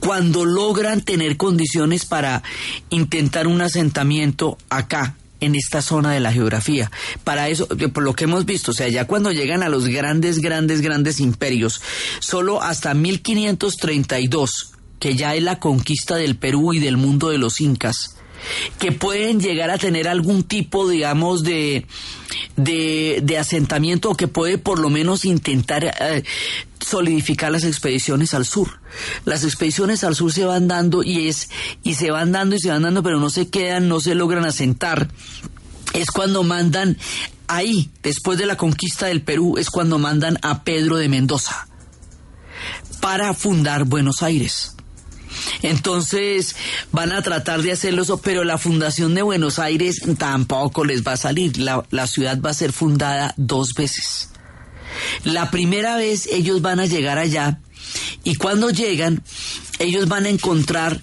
cuando 0.00 0.44
logran 0.44 1.02
tener 1.02 1.36
condiciones 1.36 2.04
para 2.04 2.42
intentar 2.90 3.46
un 3.46 3.60
asentamiento 3.60 4.58
acá 4.68 5.16
en 5.40 5.54
esta 5.54 5.82
zona 5.82 6.12
de 6.12 6.20
la 6.20 6.32
geografía. 6.32 6.90
Para 7.24 7.48
eso, 7.48 7.68
por 7.68 8.02
lo 8.02 8.14
que 8.14 8.24
hemos 8.24 8.44
visto, 8.44 8.72
o 8.72 8.74
sea, 8.74 8.88
ya 8.88 9.06
cuando 9.06 9.32
llegan 9.32 9.62
a 9.62 9.68
los 9.68 9.86
grandes, 9.86 10.38
grandes, 10.38 10.80
grandes 10.80 11.20
imperios, 11.20 11.80
solo 12.20 12.62
hasta 12.62 12.94
1532, 12.94 14.72
que 14.98 15.14
ya 15.14 15.34
es 15.34 15.42
la 15.42 15.58
conquista 15.60 16.16
del 16.16 16.36
Perú 16.36 16.74
y 16.74 16.80
del 16.80 16.96
mundo 16.96 17.28
de 17.28 17.38
los 17.38 17.60
incas, 17.60 18.17
que 18.78 18.92
pueden 18.92 19.40
llegar 19.40 19.70
a 19.70 19.78
tener 19.78 20.08
algún 20.08 20.42
tipo, 20.42 20.88
digamos, 20.88 21.42
de, 21.42 21.86
de, 22.56 23.38
asentamiento 23.38 24.10
o 24.10 24.16
que 24.16 24.28
puede 24.28 24.58
por 24.58 24.78
lo 24.78 24.90
menos 24.90 25.24
intentar 25.24 25.84
eh, 25.84 26.24
solidificar 26.80 27.52
las 27.52 27.64
expediciones 27.64 28.34
al 28.34 28.46
sur. 28.46 28.80
Las 29.24 29.44
expediciones 29.44 30.04
al 30.04 30.16
sur 30.16 30.32
se 30.32 30.44
van 30.44 30.68
dando 30.68 31.02
y 31.02 31.28
es 31.28 31.50
y 31.82 31.94
se 31.94 32.10
van 32.10 32.32
dando 32.32 32.56
y 32.56 32.60
se 32.60 32.70
van 32.70 32.82
dando, 32.82 33.02
pero 33.02 33.18
no 33.20 33.30
se 33.30 33.48
quedan, 33.48 33.88
no 33.88 34.00
se 34.00 34.14
logran 34.14 34.44
asentar. 34.44 35.08
Es 35.94 36.10
cuando 36.10 36.42
mandan 36.42 36.98
ahí, 37.46 37.90
después 38.02 38.38
de 38.38 38.46
la 38.46 38.56
conquista 38.56 39.06
del 39.06 39.22
Perú, 39.22 39.56
es 39.58 39.70
cuando 39.70 39.98
mandan 39.98 40.38
a 40.42 40.62
Pedro 40.64 40.96
de 40.96 41.08
Mendoza 41.08 41.66
para 43.00 43.32
fundar 43.34 43.84
Buenos 43.84 44.22
Aires. 44.22 44.74
Entonces 45.62 46.56
van 46.92 47.12
a 47.12 47.22
tratar 47.22 47.62
de 47.62 47.72
hacerlo 47.72 47.98
pero 48.22 48.44
la 48.44 48.58
fundación 48.58 49.14
de 49.14 49.22
Buenos 49.22 49.58
Aires 49.58 50.02
tampoco 50.18 50.84
les 50.84 51.06
va 51.06 51.12
a 51.12 51.16
salir. 51.16 51.58
La, 51.58 51.84
la 51.90 52.06
ciudad 52.06 52.40
va 52.40 52.50
a 52.50 52.54
ser 52.54 52.72
fundada 52.72 53.34
dos 53.36 53.74
veces. 53.74 54.30
La 55.24 55.50
primera 55.50 55.96
vez 55.96 56.26
ellos 56.26 56.62
van 56.62 56.80
a 56.80 56.86
llegar 56.86 57.18
allá 57.18 57.60
y 58.24 58.34
cuando 58.34 58.70
llegan, 58.70 59.22
ellos 59.78 60.08
van 60.08 60.26
a 60.26 60.28
encontrar 60.28 61.00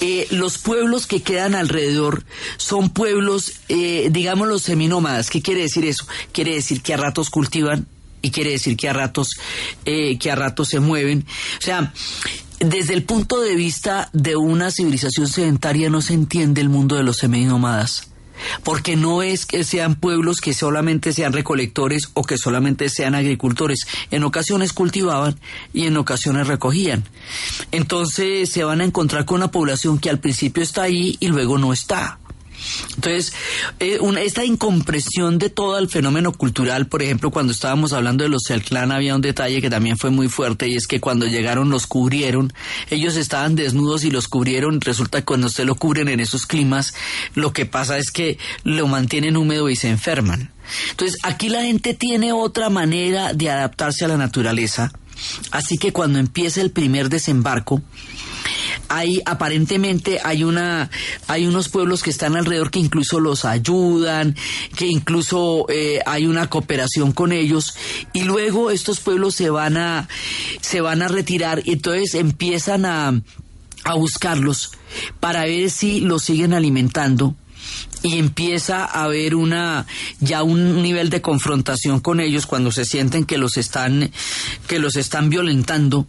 eh, 0.00 0.26
los 0.30 0.58
pueblos 0.58 1.06
que 1.06 1.22
quedan 1.22 1.54
alrededor 1.54 2.24
son 2.56 2.90
pueblos, 2.90 3.52
eh, 3.68 4.08
digamos 4.10 4.48
los 4.48 4.62
seminómadas. 4.62 5.30
¿Qué 5.30 5.42
quiere 5.42 5.62
decir 5.62 5.84
eso? 5.84 6.06
Quiere 6.32 6.54
decir 6.54 6.82
que 6.82 6.94
a 6.94 6.96
ratos 6.96 7.30
cultivan 7.30 7.86
y 8.22 8.30
quiere 8.30 8.50
decir 8.50 8.76
que 8.76 8.88
a 8.88 8.92
ratos 8.92 9.38
eh, 9.84 10.18
que 10.18 10.30
a 10.30 10.34
ratos 10.34 10.68
se 10.68 10.80
mueven. 10.80 11.24
O 11.58 11.62
sea, 11.62 11.92
desde 12.68 12.94
el 12.94 13.04
punto 13.04 13.40
de 13.40 13.54
vista 13.54 14.10
de 14.12 14.34
una 14.34 14.72
civilización 14.72 15.28
sedentaria 15.28 15.88
no 15.88 16.00
se 16.00 16.14
entiende 16.14 16.60
el 16.60 16.68
mundo 16.68 16.96
de 16.96 17.04
los 17.04 17.18
seminómadas. 17.18 18.10
Porque 18.64 18.96
no 18.96 19.22
es 19.22 19.46
que 19.46 19.64
sean 19.64 19.94
pueblos 19.94 20.40
que 20.40 20.52
solamente 20.52 21.12
sean 21.12 21.32
recolectores 21.32 22.10
o 22.14 22.22
que 22.22 22.36
solamente 22.36 22.88
sean 22.88 23.14
agricultores. 23.14 23.86
En 24.10 24.24
ocasiones 24.24 24.72
cultivaban 24.72 25.38
y 25.72 25.86
en 25.86 25.96
ocasiones 25.96 26.48
recogían. 26.48 27.04
Entonces 27.70 28.50
se 28.50 28.64
van 28.64 28.80
a 28.80 28.84
encontrar 28.84 29.24
con 29.24 29.36
una 29.36 29.50
población 29.50 29.98
que 29.98 30.10
al 30.10 30.18
principio 30.18 30.62
está 30.62 30.82
ahí 30.82 31.16
y 31.20 31.28
luego 31.28 31.56
no 31.58 31.72
está. 31.72 32.18
Entonces, 32.96 33.32
eh, 33.80 33.98
esta 34.20 34.44
incompresión 34.44 35.38
de 35.38 35.50
todo 35.50 35.78
el 35.78 35.88
fenómeno 35.88 36.32
cultural, 36.32 36.86
por 36.86 37.02
ejemplo, 37.02 37.30
cuando 37.30 37.52
estábamos 37.52 37.92
hablando 37.92 38.24
de 38.24 38.30
los 38.30 38.42
Clan 38.64 38.92
había 38.92 39.14
un 39.14 39.20
detalle 39.20 39.60
que 39.60 39.70
también 39.70 39.98
fue 39.98 40.10
muy 40.10 40.28
fuerte 40.28 40.68
y 40.68 40.76
es 40.76 40.86
que 40.86 41.00
cuando 41.00 41.26
llegaron 41.26 41.70
los 41.70 41.86
cubrieron, 41.86 42.52
ellos 42.90 43.16
estaban 43.16 43.54
desnudos 43.56 44.04
y 44.04 44.10
los 44.10 44.28
cubrieron, 44.28 44.80
resulta 44.80 45.20
que 45.20 45.24
cuando 45.24 45.48
usted 45.48 45.64
lo 45.64 45.74
cubren 45.74 46.08
en 46.08 46.20
esos 46.20 46.46
climas, 46.46 46.94
lo 47.34 47.52
que 47.52 47.66
pasa 47.66 47.98
es 47.98 48.10
que 48.10 48.38
lo 48.64 48.86
mantienen 48.86 49.36
húmedo 49.36 49.68
y 49.68 49.76
se 49.76 49.88
enferman. 49.88 50.52
Entonces, 50.90 51.18
aquí 51.22 51.48
la 51.48 51.62
gente 51.62 51.94
tiene 51.94 52.32
otra 52.32 52.70
manera 52.70 53.32
de 53.32 53.50
adaptarse 53.50 54.04
a 54.04 54.08
la 54.08 54.16
naturaleza, 54.16 54.92
así 55.50 55.78
que 55.78 55.92
cuando 55.92 56.18
empieza 56.18 56.60
el 56.60 56.70
primer 56.70 57.08
desembarco, 57.08 57.82
hay 58.88 59.20
aparentemente 59.24 60.20
hay 60.22 60.44
una 60.44 60.90
hay 61.26 61.46
unos 61.46 61.68
pueblos 61.68 62.02
que 62.02 62.10
están 62.10 62.36
alrededor 62.36 62.70
que 62.70 62.78
incluso 62.78 63.20
los 63.20 63.44
ayudan 63.44 64.36
que 64.76 64.86
incluso 64.86 65.66
eh, 65.68 66.00
hay 66.06 66.26
una 66.26 66.48
cooperación 66.48 67.12
con 67.12 67.32
ellos 67.32 67.74
y 68.12 68.22
luego 68.22 68.70
estos 68.70 69.00
pueblos 69.00 69.34
se 69.34 69.50
van 69.50 69.76
a 69.76 70.08
se 70.60 70.80
van 70.80 71.02
a 71.02 71.08
retirar 71.08 71.62
y 71.64 71.72
entonces 71.72 72.14
empiezan 72.14 72.84
a 72.84 73.20
a 73.84 73.94
buscarlos 73.94 74.72
para 75.20 75.44
ver 75.44 75.70
si 75.70 76.00
los 76.00 76.24
siguen 76.24 76.54
alimentando 76.54 77.36
y 78.06 78.18
empieza 78.18 78.84
a 78.84 79.02
haber 79.02 79.34
una 79.34 79.84
ya 80.20 80.44
un 80.44 80.80
nivel 80.80 81.10
de 81.10 81.20
confrontación 81.20 81.98
con 81.98 82.20
ellos 82.20 82.46
cuando 82.46 82.70
se 82.70 82.84
sienten 82.84 83.24
que 83.24 83.36
los 83.36 83.56
están 83.56 84.12
que 84.68 84.78
los 84.78 84.94
están 84.94 85.28
violentando. 85.28 86.06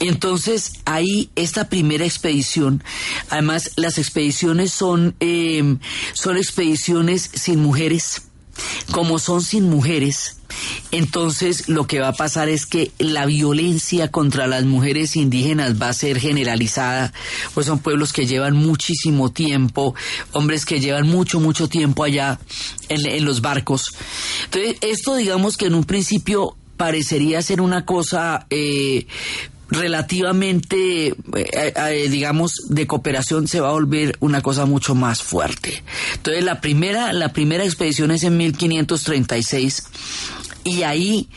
Entonces 0.00 0.80
ahí 0.86 1.30
esta 1.36 1.68
primera 1.68 2.06
expedición 2.06 2.82
además 3.28 3.72
las 3.76 3.98
expediciones 3.98 4.72
son 4.72 5.14
eh, 5.20 5.76
son 6.14 6.38
expediciones 6.38 7.30
sin 7.34 7.60
mujeres. 7.60 8.22
Como 8.90 9.18
son 9.18 9.42
sin 9.42 9.68
mujeres 9.68 10.35
entonces 10.90 11.68
lo 11.68 11.86
que 11.86 12.00
va 12.00 12.08
a 12.08 12.12
pasar 12.12 12.48
es 12.48 12.66
que 12.66 12.92
la 12.98 13.26
violencia 13.26 14.08
contra 14.10 14.46
las 14.46 14.64
mujeres 14.64 15.16
indígenas 15.16 15.80
va 15.80 15.88
a 15.88 15.94
ser 15.94 16.18
generalizada, 16.20 17.12
pues 17.54 17.66
son 17.66 17.78
pueblos 17.78 18.12
que 18.12 18.26
llevan 18.26 18.56
muchísimo 18.56 19.30
tiempo, 19.32 19.94
hombres 20.32 20.64
que 20.64 20.80
llevan 20.80 21.06
mucho, 21.08 21.40
mucho 21.40 21.68
tiempo 21.68 22.04
allá 22.04 22.38
en, 22.88 23.24
los 23.24 23.40
barcos. 23.40 23.94
Entonces 24.44 24.76
esto 24.80 25.16
digamos 25.16 25.56
que 25.56 25.66
en 25.66 25.74
un 25.74 25.84
principio 25.84 26.56
parecería 26.76 27.40
ser 27.42 27.60
una 27.60 27.84
cosa 27.84 28.46
eh, 28.50 29.06
relativamente, 29.68 31.08
eh, 31.08 31.14
eh, 31.34 32.08
digamos, 32.08 32.52
de 32.68 32.86
cooperación 32.86 33.48
se 33.48 33.60
va 33.60 33.68
a 33.68 33.72
volver 33.72 34.16
una 34.20 34.42
cosa 34.42 34.64
mucho 34.66 34.94
más 34.94 35.22
fuerte. 35.22 35.82
Entonces, 36.14 36.44
la 36.44 36.60
primera, 36.60 37.12
la 37.12 37.32
primera 37.32 37.64
expedición 37.64 38.10
es 38.10 38.22
en 38.22 38.36
1536 38.36 39.82
y 40.66 40.82
ahí 40.82 41.28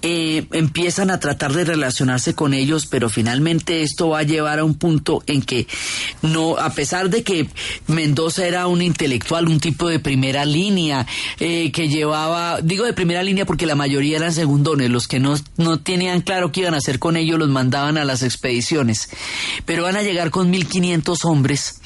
eh, 0.00 0.46
empiezan 0.52 1.10
a 1.10 1.20
tratar 1.20 1.52
de 1.52 1.64
relacionarse 1.64 2.34
con 2.34 2.54
ellos, 2.54 2.86
pero 2.86 3.10
finalmente 3.10 3.82
esto 3.82 4.08
va 4.08 4.20
a 4.20 4.22
llevar 4.22 4.58
a 4.58 4.64
un 4.64 4.74
punto 4.74 5.22
en 5.26 5.42
que 5.42 5.66
no, 6.22 6.56
a 6.56 6.70
pesar 6.70 7.10
de 7.10 7.22
que 7.22 7.46
Mendoza 7.86 8.46
era 8.46 8.66
un 8.66 8.80
intelectual, 8.80 9.48
un 9.48 9.60
tipo 9.60 9.86
de 9.88 10.00
primera 10.00 10.46
línea, 10.46 11.06
eh, 11.38 11.70
que 11.72 11.88
llevaba, 11.88 12.62
digo 12.62 12.86
de 12.86 12.94
primera 12.94 13.22
línea 13.22 13.44
porque 13.44 13.66
la 13.66 13.74
mayoría 13.74 14.16
eran 14.16 14.32
segundones, 14.32 14.88
los 14.88 15.06
que 15.06 15.20
no, 15.20 15.34
no 15.58 15.78
tenían 15.80 16.22
claro 16.22 16.50
qué 16.50 16.60
iban 16.60 16.74
a 16.74 16.78
hacer 16.78 16.98
con 16.98 17.18
ellos 17.18 17.38
los 17.38 17.50
mandaban 17.50 17.98
a 17.98 18.06
las 18.06 18.22
expediciones, 18.22 19.10
pero 19.66 19.82
van 19.82 19.96
a 19.96 20.02
llegar 20.02 20.30
con 20.30 20.48
1500 20.48 21.24
hombres 21.26 21.80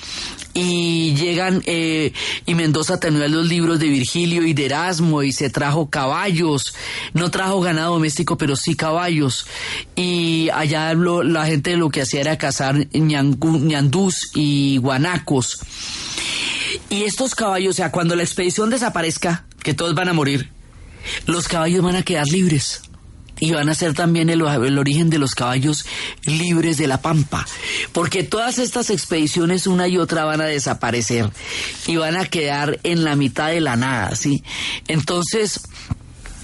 y 0.55 1.15
llegan 1.17 1.63
eh, 1.67 2.13
y 2.47 2.55
Mendoza 2.55 3.01
tenía 3.01 3.27
los 3.27 3.47
libros 3.47 3.81
de 3.81 3.89
Virgilio 3.89 4.47
y 4.47 4.55
de 4.55 4.67
Erasmo 4.67 5.25
y 5.25 5.33
se 5.33 5.51
trajo 5.51 5.91
caballos, 5.91 6.75
no 7.13 7.31
trajo 7.31 7.61
ganado 7.61 7.95
doméstico, 7.95 8.39
pero 8.39 8.55
sí 8.55 8.77
caballos. 8.77 9.47
Y 9.97 10.49
allá 10.55 10.95
la 10.95 11.47
gente 11.47 11.77
lo 11.77 11.91
que 11.91 12.03
hacía 12.03 12.21
era 12.21 12.39
cazar 12.39 12.87
ñandús 12.93 14.31
y 14.35 14.79
guanacos. 14.79 15.59
Y 16.89 17.03
estos 17.03 17.35
caballos, 17.35 17.75
o 17.75 17.77
sea, 17.77 17.91
cuando 17.91 18.15
la 18.15 18.23
expedición 18.23 18.71
desaparezca, 18.71 19.45
que 19.63 19.75
todos 19.75 19.95
van 19.95 20.09
a 20.09 20.13
morir, 20.13 20.51
los 21.27 21.49
caballos 21.49 21.83
van 21.83 21.97
a 21.97 22.03
quedar 22.03 22.27
libres 22.29 22.83
y 23.41 23.53
van 23.53 23.69
a 23.69 23.75
ser 23.75 23.95
también 23.95 24.31
el, 24.31 24.43
origen 24.43 25.11
de 25.11 25.19
los 25.19 25.35
caballos 25.35 25.85
libres 26.25 26.77
de 26.77 26.87
la 26.87 27.01
pampa, 27.01 27.47
porque 27.93 28.23
todas 28.23 28.59
estas 28.59 28.91
expediciones 28.91 29.67
una 29.67 29.89
y 29.89 29.99
otra 29.99 30.25
van 30.25 30.41
a 30.41 30.47
desaparecer 30.47 31.31
y 31.87 31.97
van 31.97 32.17
a 32.17 32.27
quedar 32.27 32.79
en 32.83 33.05
la 33.05 33.17
mitad 33.17 33.49
de 33.49 33.61
la 33.61 33.77
nada, 33.77 34.15
¿sí? 34.17 34.43
Entonces, 34.89 35.61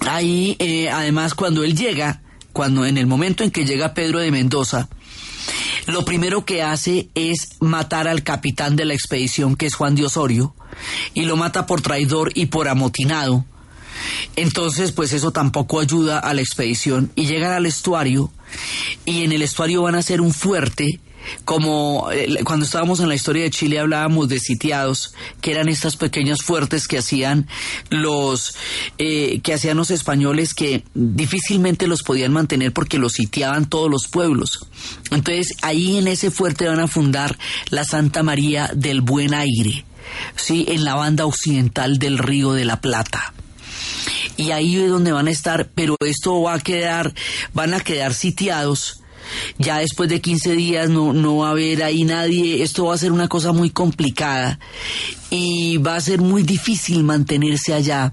ahí, 0.01 0.57
eh, 0.59 0.91
además, 0.91 1.35
cuando 1.35 1.65
él 1.65 1.77
llega, 1.77 2.23
cuando 2.53 2.85
en 2.87 2.99
el 2.99 3.07
momento 3.07 3.45
en 3.45 3.51
que 3.51 3.65
llega 3.65 3.95
Pedro 3.95 4.19
de 4.19 4.31
Mendoza, 4.31 4.89
lo 5.87 6.05
primero 6.05 6.45
que 6.45 6.63
hace 6.63 7.09
es 7.15 7.57
matar 7.61 8.09
al 8.09 8.23
capitán 8.23 8.77
de 8.77 8.85
la 8.85 8.95
expedición, 8.95 9.57
que 9.57 9.67
es 9.67 9.75
Juan 9.75 9.95
de 9.95 10.05
Osorio, 10.05 10.55
y 11.15 11.23
lo 11.23 11.37
mata 11.37 11.67
por 11.67 11.81
traidor 11.81 12.33
y 12.35 12.47
por 12.47 12.69
amotinado 12.69 13.45
entonces, 14.37 14.93
pues 14.93 15.13
eso 15.13 15.33
tampoco 15.33 15.81
ayuda 15.81 16.19
a 16.19 16.35
la 16.35 16.41
expedición 16.41 17.13
y 17.15 17.27
llegan 17.27 17.53
al 17.53 17.67
estuario 17.67 18.31
y 19.05 19.25
en 19.25 19.33
el 19.33 19.43
estuario 19.43 19.83
van 19.83 19.95
a 19.95 20.03
ser 20.03 20.21
un 20.21 20.33
fuerte 20.33 21.01
como 21.45 22.11
eh, 22.13 22.41
cuando 22.45 22.65
estábamos 22.65 23.01
en 23.01 23.09
la 23.09 23.15
historia 23.15 23.43
de 23.43 23.51
Chile 23.51 23.79
hablábamos 23.79 24.29
de 24.29 24.41
sitiados, 24.41 25.15
que 25.41 25.53
eran 25.53 25.69
estas 25.69 25.97
pequeñas 25.97 26.43
fuertes 26.43 26.89
que 26.89 26.99
hacían 26.99 27.49
los 27.91 28.57
eh, 28.99 29.41
que 29.43 29.55
hacían 29.55 29.77
los 29.77 29.91
españoles 29.91 30.55
que 30.55 30.85
difícilmente 30.95 31.87
los 31.87 32.03
podían 32.03 32.33
mantener 32.33 32.73
porque 32.73 32.99
los 32.99 33.13
sitiaban 33.13 33.69
todos 33.69 33.91
los 33.91 34.09
pueblos. 34.09 34.67
Entonces 35.11 35.57
ahí 35.63 35.99
en 35.99 36.09
ese 36.09 36.31
fuerte 36.31 36.67
van 36.67 36.81
a 36.81 36.89
fundar 36.89 37.39
la 37.69 37.85
Santa 37.85 38.23
María 38.23 38.71
del 38.75 39.01
Buen 39.01 39.35
Aire, 39.35 39.85
sí, 40.37 40.67
en 40.69 40.85
la 40.85 40.95
banda 40.95 41.27
occidental 41.27 41.99
del 41.99 42.19
Río 42.19 42.53
de 42.53 42.65
la 42.65 42.81
Plata 42.81 43.35
y 44.37 44.51
ahí 44.53 44.77
es 44.77 44.91
donde 44.91 45.13
van 45.13 45.29
a 45.29 45.31
estar, 45.31 45.69
pero 45.75 45.97
esto 46.01 46.43
va 46.43 46.55
a 46.55 46.61
quedar, 46.61 47.15
van 47.53 47.75
a 47.75 47.81
quedar 47.81 48.15
sitiados. 48.15 49.01
Ya 49.59 49.79
después 49.79 50.09
de 50.09 50.21
15 50.21 50.53
días 50.53 50.91
no, 50.91 51.13
no 51.13 51.39
va 51.39 51.49
a 51.49 51.51
haber 51.53 51.83
ahí 51.83 52.05
nadie, 52.05 52.63
esto 52.63 52.87
va 52.87 52.95
a 52.95 52.99
ser 52.99 53.13
una 53.13 53.29
cosa 53.29 53.53
muy 53.53 53.71
complicada 53.71 54.59
y 55.31 55.77
va 55.77 55.97
a 55.97 56.01
ser 56.01 56.21
muy 56.21 56.43
difícil 56.43 57.05
mantenerse 57.05 57.73
allá. 57.75 58.13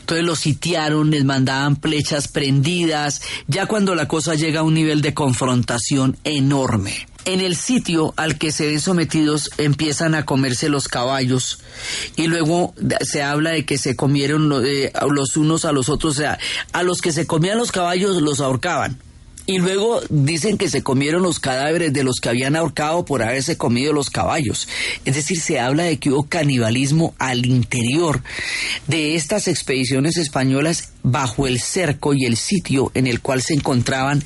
Entonces 0.00 0.24
los 0.24 0.38
sitiaron, 0.38 1.10
les 1.10 1.24
mandaban 1.24 1.80
flechas 1.80 2.28
prendidas, 2.28 3.22
ya 3.48 3.66
cuando 3.66 3.94
la 3.94 4.08
cosa 4.08 4.34
llega 4.34 4.60
a 4.60 4.62
un 4.62 4.74
nivel 4.74 5.02
de 5.02 5.14
confrontación 5.14 6.16
enorme. 6.24 7.06
En 7.26 7.40
el 7.40 7.56
sitio 7.56 8.14
al 8.16 8.38
que 8.38 8.52
se 8.52 8.66
ven 8.66 8.80
sometidos 8.80 9.50
empiezan 9.58 10.14
a 10.14 10.24
comerse 10.24 10.68
los 10.68 10.86
caballos 10.86 11.58
y 12.14 12.28
luego 12.28 12.72
se 13.00 13.24
habla 13.24 13.50
de 13.50 13.64
que 13.64 13.78
se 13.78 13.96
comieron 13.96 14.52
eh, 14.64 14.92
los 15.10 15.36
unos 15.36 15.64
a 15.64 15.72
los 15.72 15.88
otros, 15.88 16.14
o 16.14 16.16
sea, 16.16 16.38
a 16.72 16.84
los 16.84 17.00
que 17.00 17.10
se 17.10 17.26
comían 17.26 17.58
los 17.58 17.72
caballos 17.72 18.22
los 18.22 18.40
ahorcaban. 18.40 19.00
Y 19.48 19.58
luego 19.58 20.00
dicen 20.10 20.58
que 20.58 20.68
se 20.68 20.82
comieron 20.82 21.22
los 21.22 21.38
cadáveres 21.38 21.92
de 21.92 22.02
los 22.02 22.16
que 22.20 22.28
habían 22.28 22.56
ahorcado 22.56 23.04
por 23.04 23.22
haberse 23.22 23.56
comido 23.56 23.92
los 23.92 24.10
caballos. 24.10 24.68
Es 25.04 25.14
decir, 25.14 25.40
se 25.40 25.60
habla 25.60 25.84
de 25.84 25.98
que 25.98 26.10
hubo 26.10 26.24
canibalismo 26.28 27.14
al 27.18 27.46
interior 27.46 28.22
de 28.88 29.14
estas 29.14 29.46
expediciones 29.46 30.16
españolas 30.16 30.90
bajo 31.04 31.46
el 31.46 31.60
cerco 31.60 32.12
y 32.12 32.24
el 32.24 32.36
sitio 32.36 32.90
en 32.94 33.06
el 33.06 33.20
cual 33.20 33.40
se 33.40 33.54
encontraban 33.54 34.24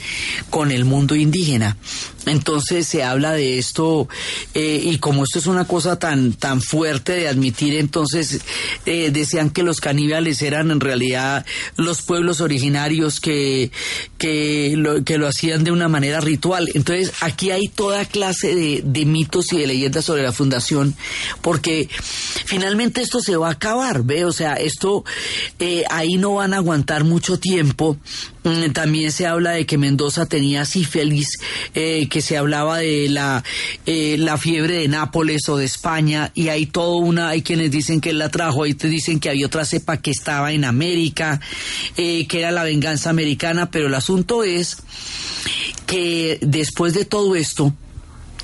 con 0.49 0.71
el 0.71 0.87
mundo 0.87 1.15
indígena. 1.15 1.77
Entonces 2.27 2.87
se 2.87 3.03
habla 3.03 3.33
de 3.33 3.59
esto 3.59 4.09
eh, 4.55 4.81
y 4.85 4.99
como 4.99 5.25
esto 5.25 5.39
es 5.39 5.47
una 5.47 5.67
cosa 5.67 5.99
tan 5.99 6.33
tan 6.33 6.61
fuerte 6.61 7.13
de 7.13 7.29
admitir, 7.29 7.77
entonces 7.77 8.41
eh, 8.87 9.11
decían 9.11 9.51
que 9.51 9.63
los 9.63 9.81
caníbales 9.81 10.43
eran 10.43 10.71
en 10.71 10.81
realidad 10.81 11.47
los 11.77 12.03
pueblos 12.03 12.41
originarios 12.41 13.21
que 13.21 13.71
que 14.19 14.75
lo, 14.77 15.03
que 15.03 15.19
lo 15.19 15.29
hacían 15.29 15.65
de 15.65 15.73
una 15.73 15.89
manera 15.89 16.21
ritual. 16.21 16.69
Entonces 16.75 17.13
aquí 17.21 17.51
hay 17.51 17.69
toda 17.69 18.05
clase 18.05 18.55
de, 18.55 18.83
de 18.85 19.07
mitos 19.07 19.53
y 19.53 19.59
de 19.59 19.67
leyendas 19.67 20.05
sobre 20.05 20.23
la 20.23 20.33
fundación 20.33 20.95
porque 21.41 21.89
finalmente 22.45 23.01
esto 23.01 23.21
se 23.21 23.37
va 23.37 23.49
a 23.49 23.53
acabar, 23.53 24.03
ve, 24.03 24.25
o 24.25 24.33
sea 24.33 24.55
esto 24.55 25.05
eh, 25.59 25.85
ahí 25.91 26.17
no 26.17 26.35
van 26.35 26.55
a 26.55 26.59
aguantar 26.59 27.05
mucho 27.05 27.39
tiempo. 27.39 27.97
Mm, 28.43 28.73
también 28.73 29.13
se 29.13 29.27
habla 29.27 29.51
de 29.51 29.67
que 29.67 29.77
Mendoza 29.77 30.27
tenía 30.27 30.65
sífilis, 30.65 31.39
eh, 31.75 32.09
que 32.09 32.23
se 32.23 32.39
hablaba 32.39 32.79
de 32.79 33.09
la, 33.11 33.45
eh, 33.85 34.17
la 34.19 34.39
fiebre 34.39 34.79
de 34.79 34.89
Nápoles 34.89 35.49
o 35.49 35.59
de 35.59 35.67
España, 35.67 36.33
y 36.35 36.49
hay 36.49 36.67
todo 36.67 36.97
una, 36.97 37.29
hay 37.29 37.43
quienes 37.43 37.71
dicen 37.71 38.01
que 38.01 38.11
él 38.11 38.19
la 38.19 38.31
trajo, 38.31 38.65
hay 38.65 38.75
te 38.75 38.89
dicen 38.89 39.21
que 39.21 39.29
había 39.29 39.47
otra 39.47 39.65
cepa 39.65 39.99
que 39.99 40.11
estaba 40.11 40.53
en 40.53 40.65
América, 40.65 41.41
eh, 41.97 42.27
que 42.27 42.41
era 42.41 42.51
la 42.51 42.65
venganza 42.65 43.11
americana, 43.11 43.71
pero 43.71 43.89
el 43.89 43.95
asunto 43.95 44.43
es 44.43 44.79
que 45.87 46.39
después 46.41 46.95
de 46.95 47.05
todo 47.05 47.37
esto, 47.37 47.75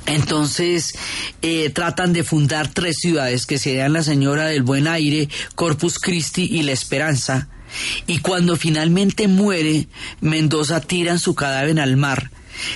entonces 0.07 0.95
eh, 1.43 1.71
tratan 1.71 2.13
de 2.13 2.23
fundar 2.23 2.69
tres 2.69 2.97
ciudades 3.01 3.47
que 3.47 3.59
serían 3.59 3.93
la 3.93 4.03
Señora 4.03 4.47
del 4.47 4.63
Buen 4.63 4.87
Aire, 4.89 5.29
Corpus 5.55 5.99
Christi 5.99 6.45
y 6.45 6.63
La 6.63 6.73
Esperanza, 6.73 7.49
y 8.07 8.19
cuando 8.19 8.57
finalmente 8.57 9.29
muere, 9.29 9.89
Mendoza 10.21 10.81
tira 10.81 11.19
su 11.19 11.35
cadáver 11.35 11.81
al 11.81 11.97
mar. 11.97 12.31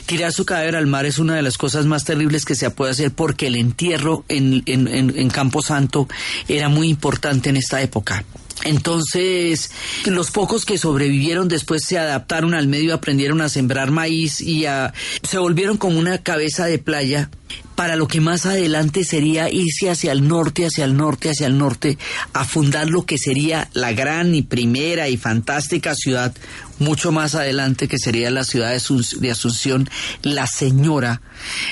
Tirar 0.06 0.32
su 0.32 0.44
cadáver 0.44 0.76
al 0.76 0.86
mar 0.86 1.06
es 1.06 1.18
una 1.18 1.34
de 1.34 1.42
las 1.42 1.56
cosas 1.56 1.86
más 1.86 2.04
terribles 2.04 2.44
que 2.44 2.54
se 2.54 2.70
puede 2.70 2.92
hacer 2.92 3.12
porque 3.12 3.46
el 3.46 3.56
entierro 3.56 4.24
en, 4.28 4.62
en, 4.66 4.88
en 4.88 5.30
Campo 5.30 5.62
Santo 5.62 6.06
era 6.48 6.68
muy 6.68 6.88
importante 6.88 7.48
en 7.48 7.56
esta 7.56 7.80
época. 7.80 8.24
Entonces, 8.64 9.70
los 10.04 10.30
pocos 10.30 10.66
que 10.66 10.76
sobrevivieron 10.76 11.48
después 11.48 11.82
se 11.86 11.98
adaptaron 11.98 12.54
al 12.54 12.68
medio, 12.68 12.92
aprendieron 12.92 13.40
a 13.40 13.48
sembrar 13.48 13.90
maíz 13.90 14.40
y 14.42 14.66
a, 14.66 14.92
se 15.22 15.38
volvieron 15.38 15.78
como 15.78 15.98
una 15.98 16.18
cabeza 16.18 16.66
de 16.66 16.78
playa 16.78 17.30
para 17.74 17.96
lo 17.96 18.08
que 18.08 18.20
más 18.20 18.44
adelante 18.44 19.04
sería 19.04 19.50
irse 19.50 19.88
hacia 19.88 20.12
el 20.12 20.28
norte, 20.28 20.66
hacia 20.66 20.84
el 20.84 20.96
norte, 20.96 21.30
hacia 21.30 21.46
el 21.46 21.56
norte, 21.56 21.96
a 22.34 22.44
fundar 22.44 22.90
lo 22.90 23.06
que 23.06 23.16
sería 23.16 23.70
la 23.72 23.92
gran 23.92 24.34
y 24.34 24.42
primera 24.42 25.08
y 25.08 25.16
fantástica 25.16 25.94
ciudad, 25.94 26.34
mucho 26.80 27.12
más 27.12 27.34
adelante 27.34 27.88
que 27.88 27.98
sería 27.98 28.30
la 28.30 28.44
ciudad 28.44 28.70
de 28.70 29.30
Asunción, 29.30 29.88
la 30.22 30.46
señora 30.46 31.20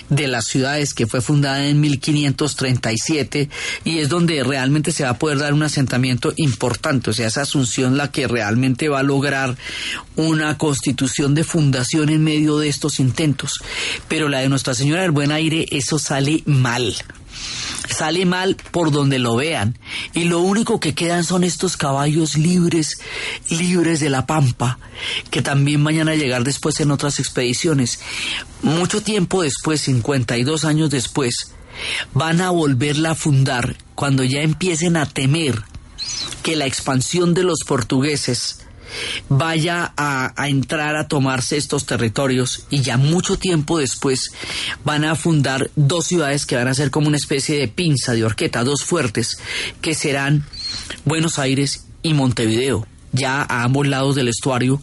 de 0.08 0.28
las 0.28 0.44
ciudades 0.44 0.94
que 0.94 1.06
fue 1.06 1.20
fundada 1.20 1.66
en 1.66 1.80
1537 1.80 3.48
y 3.84 3.98
es 3.98 4.08
donde 4.08 4.42
realmente 4.44 4.92
se 4.92 5.04
va 5.04 5.10
a 5.10 5.18
poder 5.18 5.38
dar 5.38 5.54
un 5.54 5.62
asentamiento 5.62 6.32
importante, 6.36 7.10
o 7.10 7.12
sea, 7.12 7.26
es 7.26 7.38
Asunción 7.38 7.96
la 7.96 8.10
que 8.10 8.28
realmente 8.28 8.88
va 8.88 9.00
a 9.00 9.02
lograr 9.02 9.56
una 10.16 10.58
constitución 10.58 11.34
de 11.34 11.44
fundación 11.44 12.08
en 12.10 12.22
medio 12.22 12.58
de 12.58 12.68
estos 12.68 13.00
intentos, 13.00 13.52
pero 14.08 14.28
la 14.28 14.40
de 14.40 14.48
Nuestra 14.48 14.74
Señora 14.74 15.02
del 15.02 15.10
Buen 15.10 15.32
Aire, 15.32 15.66
eso 15.70 15.98
sale 15.98 16.42
mal. 16.46 16.94
Sale 17.88 18.26
mal 18.26 18.56
por 18.70 18.90
donde 18.90 19.18
lo 19.18 19.36
vean. 19.36 19.78
Y 20.12 20.24
lo 20.24 20.40
único 20.40 20.80
que 20.80 20.94
quedan 20.94 21.24
son 21.24 21.44
estos 21.44 21.76
caballos 21.76 22.36
libres, 22.36 22.98
libres 23.48 24.00
de 24.00 24.10
la 24.10 24.26
pampa, 24.26 24.78
que 25.30 25.42
también 25.42 25.82
vayan 25.82 26.08
a 26.08 26.14
llegar 26.14 26.44
después 26.44 26.80
en 26.80 26.90
otras 26.90 27.18
expediciones. 27.18 28.00
Mucho 28.62 29.02
tiempo 29.02 29.42
después, 29.42 29.80
52 29.82 30.64
años 30.64 30.90
después, 30.90 31.52
van 32.12 32.40
a 32.40 32.50
volverla 32.50 33.12
a 33.12 33.14
fundar 33.14 33.76
cuando 33.94 34.24
ya 34.24 34.40
empiecen 34.40 34.96
a 34.96 35.06
temer 35.06 35.62
que 36.42 36.56
la 36.56 36.66
expansión 36.66 37.34
de 37.34 37.44
los 37.44 37.60
portugueses 37.66 38.67
vaya 39.28 39.92
a, 39.96 40.32
entrar 40.48 40.96
a 40.96 41.08
tomarse 41.08 41.56
estos 41.56 41.86
territorios 41.86 42.64
y 42.70 42.80
ya 42.80 42.96
mucho 42.96 43.38
tiempo 43.38 43.78
después 43.78 44.30
van 44.84 45.04
a 45.04 45.14
fundar 45.14 45.70
dos 45.76 46.06
ciudades 46.06 46.46
que 46.46 46.56
van 46.56 46.68
a 46.68 46.74
ser 46.74 46.90
como 46.90 47.08
una 47.08 47.16
especie 47.16 47.58
de 47.58 47.68
pinza 47.68 48.12
de 48.12 48.24
horqueta, 48.24 48.64
dos 48.64 48.84
fuertes, 48.84 49.38
que 49.80 49.94
serán 49.94 50.44
Buenos 51.04 51.38
Aires 51.38 51.86
y 52.02 52.14
Montevideo. 52.14 52.86
ya 53.12 53.42
a 53.42 53.64
ambos 53.64 53.86
lados 53.86 54.16
del 54.16 54.28
estuario 54.28 54.82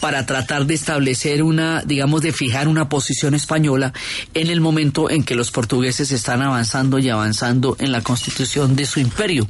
para 0.00 0.26
tratar 0.26 0.66
de 0.66 0.74
establecer 0.74 1.42
una, 1.42 1.82
digamos, 1.82 2.20
de 2.20 2.32
fijar 2.32 2.68
una 2.68 2.90
posición 2.90 3.34
española 3.34 3.94
en 4.34 4.50
el 4.50 4.60
momento 4.60 5.08
en 5.10 5.24
que 5.24 5.34
los 5.34 5.50
portugueses 5.50 6.12
están 6.12 6.42
avanzando 6.42 6.98
y 6.98 7.08
avanzando 7.08 7.76
en 7.78 7.90
la 7.90 8.02
constitución 8.02 8.76
de 8.76 8.84
su 8.84 9.00
imperio. 9.00 9.48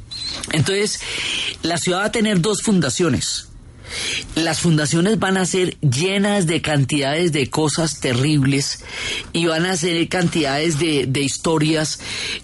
Entonces, 0.53 1.00
la 1.62 1.78
ciudad 1.78 2.00
va 2.00 2.05
a 2.07 2.12
tener 2.12 2.40
dos 2.40 2.62
fundaciones. 2.62 3.48
Las 4.34 4.61
fundaciones 4.61 5.18
van 5.18 5.36
a 5.36 5.47
ser 5.47 5.76
llenas 5.80 6.47
de 6.47 6.62
cantidades 6.62 7.32
de 7.32 7.49
cosas 7.51 8.01
terribles 8.01 8.84
y 9.32 9.47
van 9.47 9.66
a 9.66 9.76
ser 9.76 10.09
cantidades 10.09 10.78
de, 10.78 11.22
historias 11.22 12.01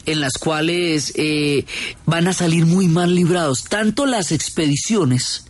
en 0.06 0.20
las 0.20 0.34
cuales 0.34 1.12
eh, 1.16 1.64
van 2.06 2.28
a 2.28 2.32
salir 2.32 2.66
muy 2.66 2.86
mal 2.86 3.14
librados. 3.14 3.64
Tanto 3.64 4.06
las 4.06 4.32
expediciones 4.32 5.47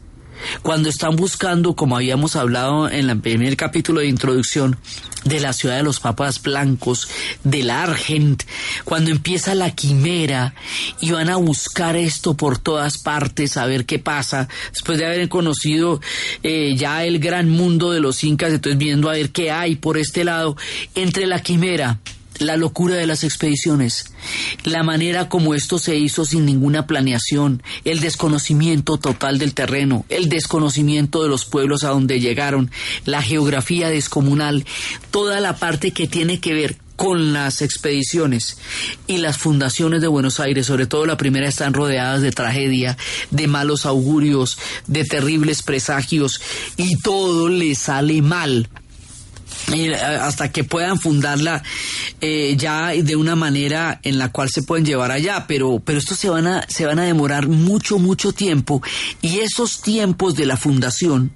cuando 0.63 0.89
están 0.89 1.17
buscando, 1.17 1.75
como 1.75 1.97
habíamos 1.97 2.37
hablado 2.37 2.89
en 2.89 3.11
el 3.11 3.21
primer 3.21 3.57
capítulo 3.57 4.01
de 4.01 4.07
introducción, 4.07 4.79
de 5.25 5.41
la 5.41 5.53
ciudad 5.53 5.77
de 5.77 5.83
los 5.83 6.01
papas 6.01 6.43
blancos, 6.43 7.09
del 7.45 7.71
Argent, 7.71 8.43
cuando 8.85 9.11
empieza 9.11 9.55
la 9.55 9.71
quimera 9.71 10.55
y 11.01 11.11
van 11.11 11.29
a 11.29 11.37
buscar 11.37 11.97
esto 11.97 12.35
por 12.35 12.59
todas 12.59 12.99
partes, 12.99 13.57
a 13.57 13.67
ver 13.67 13.85
qué 13.85 13.99
pasa, 13.99 14.49
después 14.73 14.99
de 14.99 15.07
haber 15.07 15.29
conocido 15.29 16.01
eh, 16.43 16.75
ya 16.77 17.05
el 17.05 17.19
gran 17.19 17.49
mundo 17.49 17.93
de 17.93 18.01
los 18.01 18.23
incas, 18.25 18.53
entonces 18.53 18.79
viendo 18.79 19.09
a 19.11 19.15
ver 19.15 19.31
qué 19.31 19.51
hay 19.51 19.77
por 19.77 19.99
este 19.99 20.25
lado, 20.25 20.57
entre 20.95 21.27
la 21.27 21.41
quimera 21.43 21.99
la 22.39 22.57
locura 22.57 22.97
de 22.97 23.07
las 23.07 23.25
expediciones, 23.25 24.13
la 24.65 24.83
manera 24.83 25.29
como 25.29 25.55
esto 25.55 25.79
se 25.79 25.97
hizo 25.97 26.25
sin 26.25 26.45
ninguna 26.45 26.87
planeación, 26.87 27.63
el 27.85 28.01
desconocimiento 28.01 28.99
total 28.99 29.39
del 29.39 29.55
terreno, 29.55 30.05
el 30.09 30.29
desconocimiento 30.29 31.23
de 31.23 31.29
los 31.29 31.45
pueblos 31.45 31.85
a 31.85 31.91
donde 31.91 32.21
llegaron, 32.21 32.71
la 33.05 33.23
geografía 33.23 33.89
descomunal, 33.89 34.65
toda 35.11 35.41
la 35.41 35.57
parte 35.57 35.93
que 35.93 36.07
tiene 36.07 36.41
que 36.41 36.55
ver 36.55 36.77
con 36.99 37.33
las 37.33 37.63
expediciones 37.63 38.59
y 39.07 39.19
las 39.19 39.39
fundaciones 39.39 40.01
de 40.01 40.09
Buenos 40.09 40.41
Aires, 40.41 40.67
sobre 40.67 40.87
todo 40.87 41.07
la 41.07 41.17
primera, 41.17 41.47
están 41.47 41.73
rodeadas 41.73 42.23
de 42.23 42.33
tragedia, 42.33 42.99
de 43.31 43.47
malos 43.47 43.87
augurios, 43.87 44.59
de 44.89 45.05
terribles 45.05 45.63
presagios 45.63 46.41
y 46.77 46.97
todo 46.97 47.49
le 47.49 47.77
sale 47.77 48.21
mal 48.21 48.69
hasta 50.21 50.51
que 50.51 50.65
puedan 50.65 50.99
fundarla 50.99 51.63
eh, 52.21 52.55
ya 52.57 52.89
de 52.89 53.17
una 53.17 53.37
manera 53.37 54.01
en 54.03 54.19
la 54.19 54.31
cual 54.31 54.49
se 54.51 54.63
pueden 54.63 54.85
llevar 54.85 55.11
allá, 55.11 55.47
pero, 55.47 55.81
pero 55.85 55.99
estos 55.99 56.19
se 56.19 56.29
van, 56.29 56.47
a, 56.47 56.67
se 56.69 56.87
van 56.87 56.99
a 56.99 57.05
demorar 57.05 57.49
mucho, 57.49 57.99
mucho 57.99 58.33
tiempo. 58.33 58.83
Y 59.23 59.41
esos 59.41 59.83
tiempos 59.83 60.35
de 60.35 60.47
la 60.47 60.57
fundación 60.57 61.33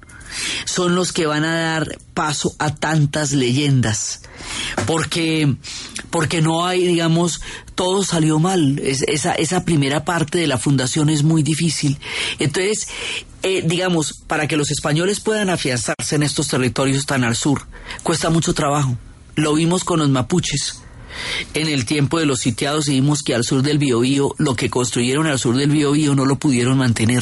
son 0.65 0.95
los 0.95 1.11
que 1.11 1.25
van 1.25 1.43
a 1.43 1.55
dar 1.55 1.97
paso 2.13 2.55
a 2.59 2.73
tantas 2.73 3.33
leyendas, 3.33 4.21
porque, 4.87 5.55
porque 6.09 6.41
no 6.41 6.65
hay, 6.65 6.85
digamos, 6.87 7.41
todo 7.75 8.03
salió 8.03 8.39
mal, 8.39 8.79
esa, 8.79 9.33
esa 9.33 9.63
primera 9.63 10.05
parte 10.05 10.39
de 10.39 10.47
la 10.47 10.57
fundación 10.57 11.09
es 11.09 11.23
muy 11.23 11.43
difícil. 11.43 11.97
Entonces, 12.39 12.87
eh, 13.43 13.61
digamos, 13.65 14.13
para 14.27 14.47
que 14.47 14.57
los 14.57 14.71
españoles 14.71 15.19
puedan 15.19 15.49
afianzarse 15.49 16.15
en 16.15 16.23
estos 16.23 16.47
territorios 16.47 17.05
tan 17.05 17.23
al 17.23 17.35
sur, 17.35 17.67
cuesta 18.01 18.29
mucho 18.29 18.53
trabajo. 18.53 18.97
Lo 19.35 19.53
vimos 19.53 19.83
con 19.83 19.99
los 19.99 20.09
mapuches. 20.09 20.81
En 21.53 21.67
el 21.67 21.85
tiempo 21.85 22.19
de 22.19 22.25
los 22.25 22.39
sitiados 22.39 22.87
vimos 22.87 23.21
que 23.21 23.35
al 23.35 23.43
sur 23.43 23.61
del 23.61 23.77
Biobío, 23.77 24.33
lo 24.37 24.55
que 24.55 24.69
construyeron 24.69 25.27
al 25.27 25.39
sur 25.39 25.57
del 25.57 25.69
Biobío 25.69 26.15
no 26.15 26.25
lo 26.25 26.37
pudieron 26.37 26.77
mantener. 26.77 27.21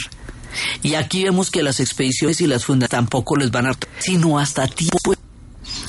Y 0.84 0.96
aquí 0.96 1.24
vemos 1.24 1.50
que 1.50 1.64
las 1.64 1.80
expediciones 1.80 2.40
y 2.42 2.48
las 2.48 2.66
fundas 2.66 2.90
tampoco 2.90 3.36
les 3.36 3.52
van 3.52 3.68
a... 3.68 3.78
sino 4.00 4.38
hasta 4.40 4.68
tiempo 4.68 5.14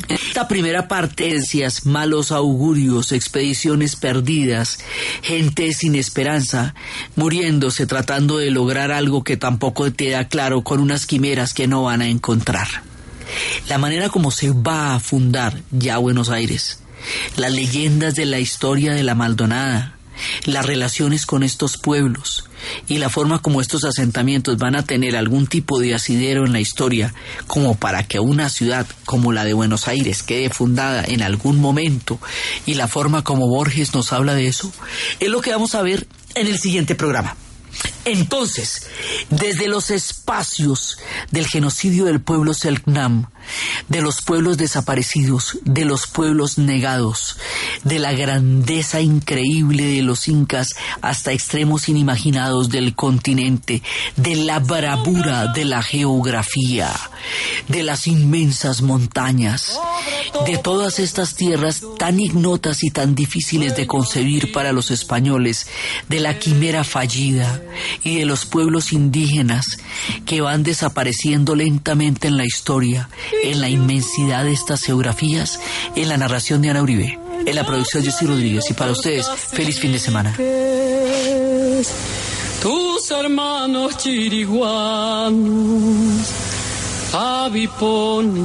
esta 0.09 0.49
primera 0.49 0.89
parte 0.89 1.37
malos 1.85 2.33
augurios, 2.33 3.13
expediciones 3.13 3.97
perdidas, 3.97 4.79
gente 5.23 5.73
sin 5.73 5.95
esperanza, 5.95 6.75
muriéndose 7.17 7.87
tratando 7.87 8.39
de 8.39 8.51
lograr 8.51 8.93
algo 8.93 9.25
que 9.25 9.37
tampoco 9.37 9.91
te 9.93 10.11
da 10.11 10.29
claro 10.29 10.63
con 10.63 10.81
unas 10.81 11.07
quimeras 11.07 11.55
que 11.55 11.67
no 11.67 11.85
van 11.85 12.03
a 12.03 12.09
encontrar. 12.09 12.69
La 13.69 13.79
manera 13.79 14.09
como 14.09 14.31
se 14.31 14.51
va 14.51 14.95
a 14.95 15.01
fundar 15.01 15.61
ya 15.71 15.99
Buenos 15.99 16.29
Aires, 16.29 16.81
las 17.37 17.53
leyendas 17.53 18.15
de 18.15 18.27
la 18.27 18.39
historia 18.39 18.93
de 18.93 19.03
la 19.03 19.15
Maldonada, 19.15 19.97
las 20.45 20.67
relaciones 20.67 21.27
con 21.27 21.43
estos 21.43 21.79
pueblos 21.79 22.45
y 22.89 22.99
la 22.99 23.09
forma 23.09 23.41
como 23.41 23.61
estos 23.61 23.85
asentamientos 23.85 24.59
van 24.59 24.77
a 24.77 24.85
tener 24.85 25.17
algún 25.17 25.47
tipo 25.47 25.81
de 25.81 25.95
asidero 25.95 26.47
en 26.47 26.53
la 26.53 26.61
historia 26.61 27.13
como 27.47 27.75
para 27.75 28.05
que 28.05 28.21
una 28.21 28.49
ciudad 28.49 28.87
como 29.05 29.33
la 29.33 29.45
de 29.45 29.53
Buenos 29.53 29.89
Aires 29.89 30.23
quede 30.23 30.51
fundada 30.51 31.05
en 31.05 31.23
algún 31.23 31.61
momento 31.61 32.19
y 32.67 32.75
la 32.75 32.89
forma 32.89 33.25
como 33.25 33.49
Borges 33.49 33.95
nos 33.95 34.13
habla 34.13 34.35
de 34.35 34.47
eso 34.47 34.73
es 35.21 35.29
lo 35.29 35.41
que 35.41 35.53
vamos 35.53 35.75
a 35.75 35.83
ver 35.83 36.07
en 36.35 36.47
el 36.47 36.59
siguiente 36.59 36.95
programa. 36.95 37.37
Entonces, 38.05 38.89
desde 39.31 39.69
los 39.69 39.91
espacios 39.91 40.99
del 41.31 41.47
genocidio 41.47 42.05
del 42.05 42.21
pueblo 42.21 42.53
Selknam, 42.53 43.27
de 43.89 44.03
los 44.03 44.23
pueblos 44.23 44.57
desaparecidos, 44.57 45.59
de 45.65 45.85
los 45.85 46.07
pueblos 46.09 46.59
negados, 46.59 47.37
de 47.85 48.01
la 48.01 48.13
grandeza 48.13 49.01
increíble 49.01 49.85
de 49.85 50.03
los 50.03 50.27
incas 50.29 50.71
hasta 51.01 51.33
extremos 51.33 51.89
inimaginados 51.89 52.71
del 52.71 52.95
continente, 52.95 53.83
de 54.17 54.35
la 54.37 54.59
bravura 54.59 55.49
de 55.49 55.65
la 55.65 55.83
geografía, 55.83 56.93
de 57.69 57.83
las 57.85 58.07
inmensas 58.07 58.83
montañas, 58.83 59.79
de 60.47 60.59
todas 60.59 60.99
estas 60.99 61.35
tierras 61.37 61.83
tan 61.99 62.19
ignotas 62.19 62.83
y 62.83 62.91
tan 62.91 63.15
difíciles 63.15 63.77
de 63.77 63.87
concebir 63.87 64.53
para 64.53 64.73
los 64.73 64.91
españoles, 64.91 65.69
de 66.09 66.21
la 66.21 66.39
quimera 66.39 66.85
fallida 66.85 67.61
y 68.03 68.19
de 68.19 68.27
los 68.27 68.47
pueblos 68.47 68.93
indígenas 68.93 69.79
que 70.27 70.41
van 70.41 70.63
desapareciendo 70.63 71.55
lentamente 71.55 72.29
en 72.29 72.37
la 72.37 72.45
historia, 72.45 73.09
en 73.45 73.61
la 73.61 73.69
inmensidad 73.69 74.45
de 74.45 74.53
estas 74.53 74.83
geografías, 74.83 75.61
en 75.97 76.09
la 76.09 76.17
narración 76.17 76.63
de 76.63 76.71
Ana 76.71 76.83
Uribe, 76.83 77.19
en 77.45 77.55
la 77.55 77.67
producción 77.67 78.03
de 78.03 78.11
Jessy 78.11 78.27
Rodríguez. 78.27 78.71
Y 78.71 78.75
para 78.75 78.93
ustedes, 78.93 79.29
feliz 79.29 79.79
fin 79.79 79.93
de 79.93 79.99
semana. 79.99 80.37
Tus 82.63 83.11
hermanos 83.11 83.97
chiriguanos, 83.99 85.43
avipones, 87.13 88.43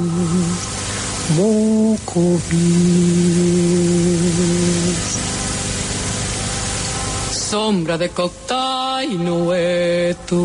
sombra 7.49 7.97
de 7.97 8.09
cocta 8.09 9.01
y 9.03 9.15
nueto 9.15 10.37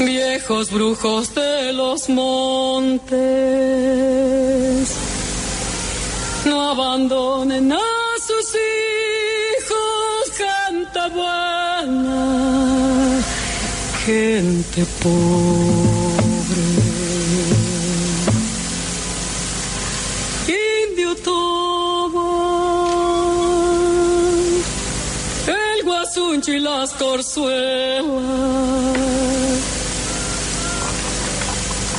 viejos 0.00 0.70
brujos 0.70 1.34
de 1.34 1.72
los 1.72 2.08
montes, 2.08 3.16
no 6.44 6.70
abandonen 6.70 7.72
a 7.72 7.78
sus 8.26 8.54
hijos, 9.60 10.30
gente 10.44 11.00
buena, 11.14 12.22
gente 14.04 14.84
pobre. 15.02 16.66
Indio 20.88 21.14
y 26.48 26.58
las 26.58 26.92
corzuelas 26.92 28.04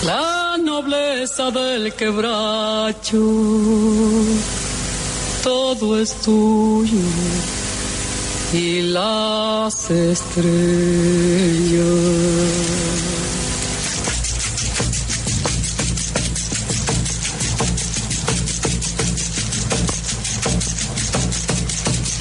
la 0.03 0.57
nobleza 0.57 1.51
del 1.51 1.93
quebracho, 1.93 3.17
todo 5.43 5.99
es 5.99 6.13
tuyo 6.21 7.07
y 8.53 8.81
las 8.83 9.91
estrellas. 9.91 10.57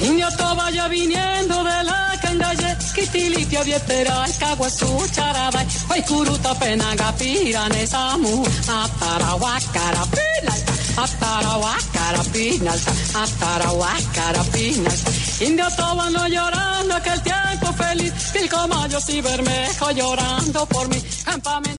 Indio 0.01 0.27
vaya 0.57 0.87
viniendo 0.89 1.63
de 1.63 1.83
la 1.83 2.06
cangalle, 2.97 3.05
kitilipia 3.05 3.63
vietera, 3.63 4.25
caguazú 4.39 5.05
charada, 5.13 5.65
ay 5.89 6.01
curuta 6.03 6.55
penaga 6.55 7.13
pirane 7.17 7.85
samu, 7.85 8.43
atarahuacara 8.67 10.05
pinal, 10.11 10.61
atarahuacara 10.97 12.23
pinal, 12.33 12.79
atarahuacara 13.13 14.43
pinal. 14.51 14.97
Indio 15.39 15.67
no 16.11 16.27
llorando 16.27 17.01
que 17.03 17.09
el 17.09 17.21
tiempo 17.21 17.73
feliz, 17.73 18.13
Pilcomayos 18.33 19.09
y 19.09 19.21
Bermejo 19.21 19.91
llorando 19.91 20.65
por 20.65 20.87
mí. 20.89 21.01
Campamento 21.23 21.67